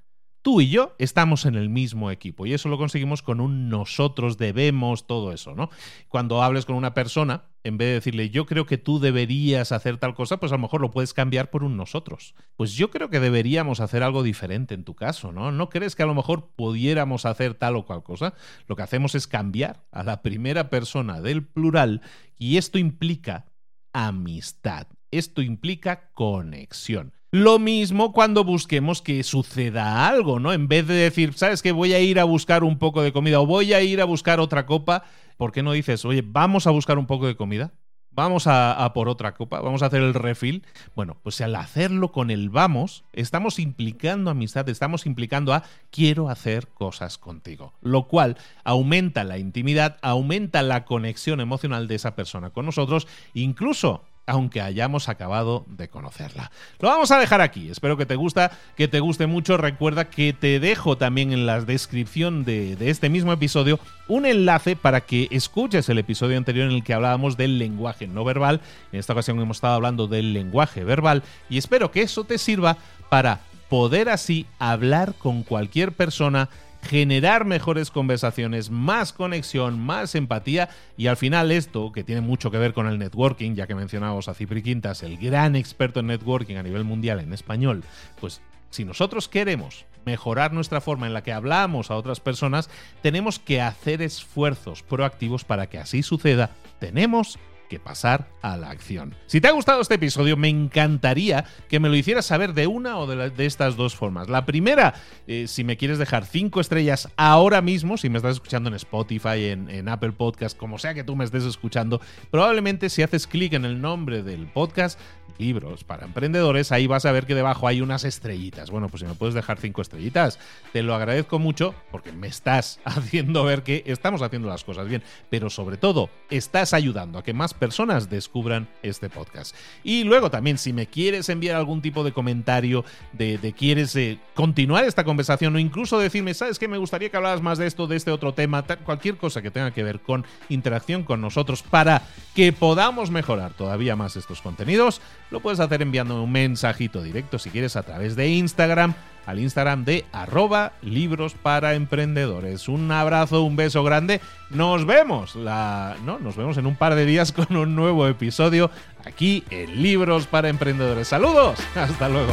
tú 0.42 0.60
y 0.60 0.68
yo 0.68 0.94
estamos 0.98 1.46
en 1.46 1.54
el 1.54 1.70
mismo 1.70 2.10
equipo 2.10 2.46
y 2.46 2.52
eso 2.52 2.68
lo 2.68 2.76
conseguimos 2.76 3.22
con 3.22 3.40
un 3.40 3.68
nosotros 3.68 4.36
debemos, 4.36 5.06
todo 5.06 5.32
eso, 5.32 5.54
¿no? 5.54 5.70
Cuando 6.08 6.42
hables 6.42 6.66
con 6.66 6.76
una 6.76 6.94
persona, 6.94 7.44
en 7.64 7.78
vez 7.78 7.88
de 7.88 7.94
decirle 7.94 8.30
yo 8.30 8.44
creo 8.44 8.66
que 8.66 8.76
tú 8.76 8.98
deberías 8.98 9.72
hacer 9.72 9.98
tal 9.98 10.14
cosa, 10.14 10.38
pues 10.38 10.52
a 10.52 10.56
lo 10.56 10.62
mejor 10.62 10.80
lo 10.80 10.90
puedes 10.90 11.14
cambiar 11.14 11.50
por 11.50 11.62
un 11.62 11.76
nosotros. 11.76 12.34
Pues 12.56 12.74
yo 12.74 12.90
creo 12.90 13.08
que 13.08 13.20
deberíamos 13.20 13.80
hacer 13.80 14.02
algo 14.02 14.22
diferente 14.22 14.74
en 14.74 14.84
tu 14.84 14.94
caso, 14.94 15.32
¿no? 15.32 15.52
¿No 15.52 15.68
crees 15.70 15.94
que 15.94 16.02
a 16.02 16.06
lo 16.06 16.14
mejor 16.14 16.50
pudiéramos 16.56 17.24
hacer 17.24 17.54
tal 17.54 17.76
o 17.76 17.86
cual 17.86 18.02
cosa? 18.02 18.34
Lo 18.66 18.76
que 18.76 18.82
hacemos 18.82 19.14
es 19.14 19.26
cambiar 19.26 19.84
a 19.92 20.02
la 20.02 20.22
primera 20.22 20.68
persona 20.68 21.20
del 21.20 21.46
plural 21.46 22.02
y 22.36 22.56
esto 22.56 22.78
implica 22.78 23.46
amistad, 23.92 24.88
esto 25.10 25.40
implica 25.42 26.10
conexión. 26.12 27.12
Lo 27.34 27.58
mismo 27.58 28.12
cuando 28.12 28.44
busquemos 28.44 29.00
que 29.00 29.22
suceda 29.22 30.06
algo, 30.06 30.38
¿no? 30.38 30.52
En 30.52 30.68
vez 30.68 30.86
de 30.86 30.92
decir, 30.92 31.32
¿sabes 31.32 31.62
qué? 31.62 31.72
Voy 31.72 31.94
a 31.94 31.98
ir 31.98 32.20
a 32.20 32.24
buscar 32.24 32.62
un 32.62 32.76
poco 32.76 33.00
de 33.00 33.10
comida 33.10 33.40
o 33.40 33.46
voy 33.46 33.72
a 33.72 33.80
ir 33.80 34.02
a 34.02 34.04
buscar 34.04 34.38
otra 34.38 34.66
copa, 34.66 35.04
¿por 35.38 35.50
qué 35.50 35.62
no 35.62 35.72
dices, 35.72 36.04
oye, 36.04 36.22
vamos 36.22 36.66
a 36.66 36.70
buscar 36.72 36.98
un 36.98 37.06
poco 37.06 37.26
de 37.26 37.34
comida? 37.34 37.72
Vamos 38.10 38.46
a, 38.46 38.92
por 38.92 39.08
otra 39.08 39.32
copa, 39.32 39.62
vamos 39.62 39.82
a 39.82 39.86
hacer 39.86 40.02
el 40.02 40.12
refill. 40.12 40.62
Bueno, 40.94 41.16
pues 41.22 41.40
al 41.40 41.56
hacerlo 41.56 42.12
con 42.12 42.30
el 42.30 42.50
vamos, 42.50 43.04
estamos 43.14 43.58
implicando 43.58 44.30
amistad, 44.30 44.68
estamos 44.68 45.06
implicando 45.06 45.54
a 45.54 45.62
quiero 45.90 46.28
hacer 46.28 46.68
cosas 46.68 47.16
contigo. 47.16 47.72
Lo 47.80 48.08
cual 48.08 48.36
aumenta 48.62 49.24
la 49.24 49.38
intimidad, 49.38 49.96
aumenta 50.02 50.60
la 50.60 50.84
conexión 50.84 51.40
emocional 51.40 51.88
de 51.88 51.94
esa 51.94 52.14
persona 52.14 52.50
con 52.50 52.66
nosotros, 52.66 53.08
incluso 53.32 54.04
aunque 54.26 54.60
hayamos 54.60 55.08
acabado 55.08 55.64
de 55.68 55.88
conocerla. 55.88 56.50
Lo 56.78 56.88
vamos 56.88 57.10
a 57.10 57.18
dejar 57.18 57.40
aquí. 57.40 57.70
Espero 57.70 57.96
que 57.96 58.06
te 58.06 58.16
gusta, 58.16 58.52
que 58.76 58.88
te 58.88 59.00
guste 59.00 59.26
mucho. 59.26 59.56
Recuerda 59.56 60.10
que 60.10 60.32
te 60.32 60.60
dejo 60.60 60.96
también 60.96 61.32
en 61.32 61.46
la 61.46 61.60
descripción 61.60 62.44
de, 62.44 62.76
de, 62.76 62.90
este 62.90 63.08
mismo 63.08 63.32
episodio 63.32 63.80
un 64.08 64.26
enlace 64.26 64.76
para 64.76 65.00
que 65.00 65.28
escuches 65.30 65.88
el 65.88 65.98
episodio 65.98 66.36
anterior 66.36 66.68
en 66.68 66.76
el 66.76 66.84
que 66.84 66.94
hablábamos 66.94 67.36
del 67.36 67.58
lenguaje 67.58 68.06
no 68.06 68.24
verbal. 68.24 68.60
En 68.92 69.00
esta 69.00 69.12
ocasión 69.12 69.40
hemos 69.40 69.56
estado 69.56 69.74
hablando 69.74 70.06
del 70.06 70.32
lenguaje 70.32 70.84
verbal 70.84 71.22
y 71.48 71.58
espero 71.58 71.90
que 71.90 72.02
eso 72.02 72.24
te 72.24 72.38
sirva 72.38 72.76
para 73.08 73.40
poder 73.68 74.08
así 74.10 74.46
hablar 74.58 75.14
con 75.14 75.42
cualquier 75.42 75.92
persona 75.92 76.50
generar 76.82 77.44
mejores 77.44 77.90
conversaciones, 77.90 78.70
más 78.70 79.12
conexión, 79.12 79.78
más 79.78 80.14
empatía 80.14 80.68
y 80.96 81.06
al 81.06 81.16
final 81.16 81.52
esto, 81.52 81.92
que 81.92 82.04
tiene 82.04 82.20
mucho 82.20 82.50
que 82.50 82.58
ver 82.58 82.74
con 82.74 82.86
el 82.86 82.98
networking, 82.98 83.54
ya 83.54 83.66
que 83.66 83.74
mencionamos 83.74 84.28
a 84.28 84.34
Cipri 84.34 84.62
Quintas, 84.62 85.02
el 85.02 85.16
gran 85.16 85.56
experto 85.56 86.00
en 86.00 86.08
networking 86.08 86.56
a 86.56 86.62
nivel 86.62 86.84
mundial 86.84 87.20
en 87.20 87.32
español, 87.32 87.84
pues 88.20 88.42
si 88.70 88.84
nosotros 88.84 89.28
queremos 89.28 89.84
mejorar 90.04 90.52
nuestra 90.52 90.80
forma 90.80 91.06
en 91.06 91.14
la 91.14 91.22
que 91.22 91.32
hablamos 91.32 91.90
a 91.90 91.96
otras 91.96 92.20
personas, 92.20 92.68
tenemos 93.02 93.38
que 93.38 93.60
hacer 93.60 94.02
esfuerzos 94.02 94.82
proactivos 94.82 95.44
para 95.44 95.68
que 95.68 95.78
así 95.78 96.02
suceda. 96.02 96.50
Tenemos 96.80 97.38
que 97.72 97.80
pasar 97.80 98.28
a 98.42 98.58
la 98.58 98.68
acción. 98.68 99.14
Si 99.26 99.40
te 99.40 99.48
ha 99.48 99.52
gustado 99.52 99.80
este 99.80 99.94
episodio, 99.94 100.36
me 100.36 100.50
encantaría 100.50 101.46
que 101.70 101.80
me 101.80 101.88
lo 101.88 101.96
hicieras 101.96 102.26
saber 102.26 102.52
de 102.52 102.66
una 102.66 102.98
o 102.98 103.06
de, 103.06 103.46
estas 103.46 103.76
dos 103.76 103.96
formas. 103.96 104.28
La 104.28 104.44
primera, 104.44 104.92
eh, 105.26 105.46
si 105.48 105.64
me 105.64 105.78
quieres 105.78 105.96
dejar 105.96 106.26
cinco 106.26 106.60
estrellas 106.60 107.08
ahora 107.16 107.62
mismo, 107.62 107.96
si 107.96 108.10
me 108.10 108.18
estás 108.18 108.34
escuchando 108.34 108.68
en 108.68 108.74
Spotify, 108.74 109.46
en, 109.46 109.70
en 109.70 109.88
Apple 109.88 110.12
Podcast, 110.12 110.54
como 110.58 110.78
sea 110.78 110.92
que 110.92 111.02
tú 111.02 111.16
me 111.16 111.24
estés 111.24 111.44
escuchando, 111.44 112.02
probablemente 112.30 112.90
si 112.90 113.02
haces 113.02 113.26
clic 113.26 113.54
en 113.54 113.64
el 113.64 113.80
nombre 113.80 114.22
del 114.22 114.48
podcast, 114.48 115.00
libros 115.38 115.84
para 115.84 116.04
emprendedores, 116.04 116.72
ahí 116.72 116.86
vas 116.86 117.04
a 117.04 117.12
ver 117.12 117.26
que 117.26 117.34
debajo 117.34 117.66
hay 117.66 117.80
unas 117.80 118.04
estrellitas. 118.04 118.70
Bueno, 118.70 118.88
pues 118.88 119.00
si 119.00 119.06
me 119.06 119.14
puedes 119.14 119.34
dejar 119.34 119.58
cinco 119.58 119.82
estrellitas, 119.82 120.38
te 120.72 120.82
lo 120.82 120.94
agradezco 120.94 121.38
mucho 121.38 121.74
porque 121.90 122.12
me 122.12 122.28
estás 122.28 122.80
haciendo 122.84 123.44
ver 123.44 123.62
que 123.62 123.82
estamos 123.86 124.22
haciendo 124.22 124.48
las 124.48 124.64
cosas 124.64 124.88
bien, 124.88 125.02
pero 125.30 125.50
sobre 125.50 125.76
todo 125.76 126.10
estás 126.30 126.72
ayudando 126.72 127.18
a 127.18 127.24
que 127.24 127.32
más 127.32 127.54
personas 127.62 128.10
descubran 128.10 128.66
este 128.82 129.08
podcast. 129.08 129.54
Y 129.84 130.02
luego 130.02 130.32
también, 130.32 130.58
si 130.58 130.72
me 130.72 130.88
quieres 130.88 131.28
enviar 131.28 131.54
algún 131.54 131.80
tipo 131.80 132.02
de 132.02 132.10
comentario, 132.10 132.84
de, 133.12 133.54
quieres 133.56 133.94
eh, 133.94 134.18
continuar 134.34 134.84
esta 134.84 135.04
conversación 135.04 135.54
o 135.54 135.60
incluso 135.60 136.00
decirme, 136.00 136.34
¿sabes 136.34 136.58
qué? 136.58 136.66
Me 136.66 136.76
gustaría 136.76 137.08
que 137.08 137.16
hablaras 137.16 137.40
más 137.40 137.58
de 137.58 137.68
esto, 137.68 137.86
de 137.86 137.94
este 137.94 138.10
otro 138.10 138.34
tema, 138.34 138.64
cualquier 138.84 139.16
cosa 139.16 139.42
que 139.42 139.52
tenga 139.52 139.70
que 139.70 139.84
ver 139.84 140.00
con 140.00 140.26
interacción 140.48 141.04
con 141.04 141.20
nosotros 141.20 141.62
para 141.62 142.02
que 142.34 142.52
podamos 142.52 143.12
mejorar 143.12 143.52
todavía 143.52 143.94
más 143.94 144.16
estos 144.16 144.42
contenidos, 144.42 145.00
lo 145.30 145.38
puedes 145.38 145.60
hacer 145.60 145.82
enviándome 145.82 146.20
un 146.22 146.32
mensajito 146.32 147.00
directo 147.00 147.38
si 147.38 147.50
quieres 147.50 147.76
a 147.76 147.84
través 147.84 148.16
de 148.16 148.28
Instagram, 148.28 148.92
al 149.26 149.38
Instagram 149.38 149.84
de 149.84 150.04
arroba 150.12 150.72
libros 150.82 151.34
para 151.34 151.74
emprendedores. 151.74 152.68
Un 152.68 152.90
abrazo, 152.90 153.42
un 153.42 153.56
beso 153.56 153.84
grande. 153.84 154.20
Nos 154.50 154.86
vemos, 154.86 155.36
no, 155.36 156.18
nos 156.18 156.36
vemos 156.36 156.56
en 156.58 156.66
un 156.66 156.76
par 156.76 156.94
de 156.94 157.06
días 157.06 157.32
con 157.32 157.56
un 157.56 157.74
nuevo 157.74 158.06
episodio 158.06 158.70
aquí 159.04 159.44
en 159.50 159.82
Libros 159.82 160.26
para 160.26 160.48
Emprendedores. 160.48 161.08
Saludos, 161.08 161.58
hasta 161.74 162.08
luego. 162.08 162.32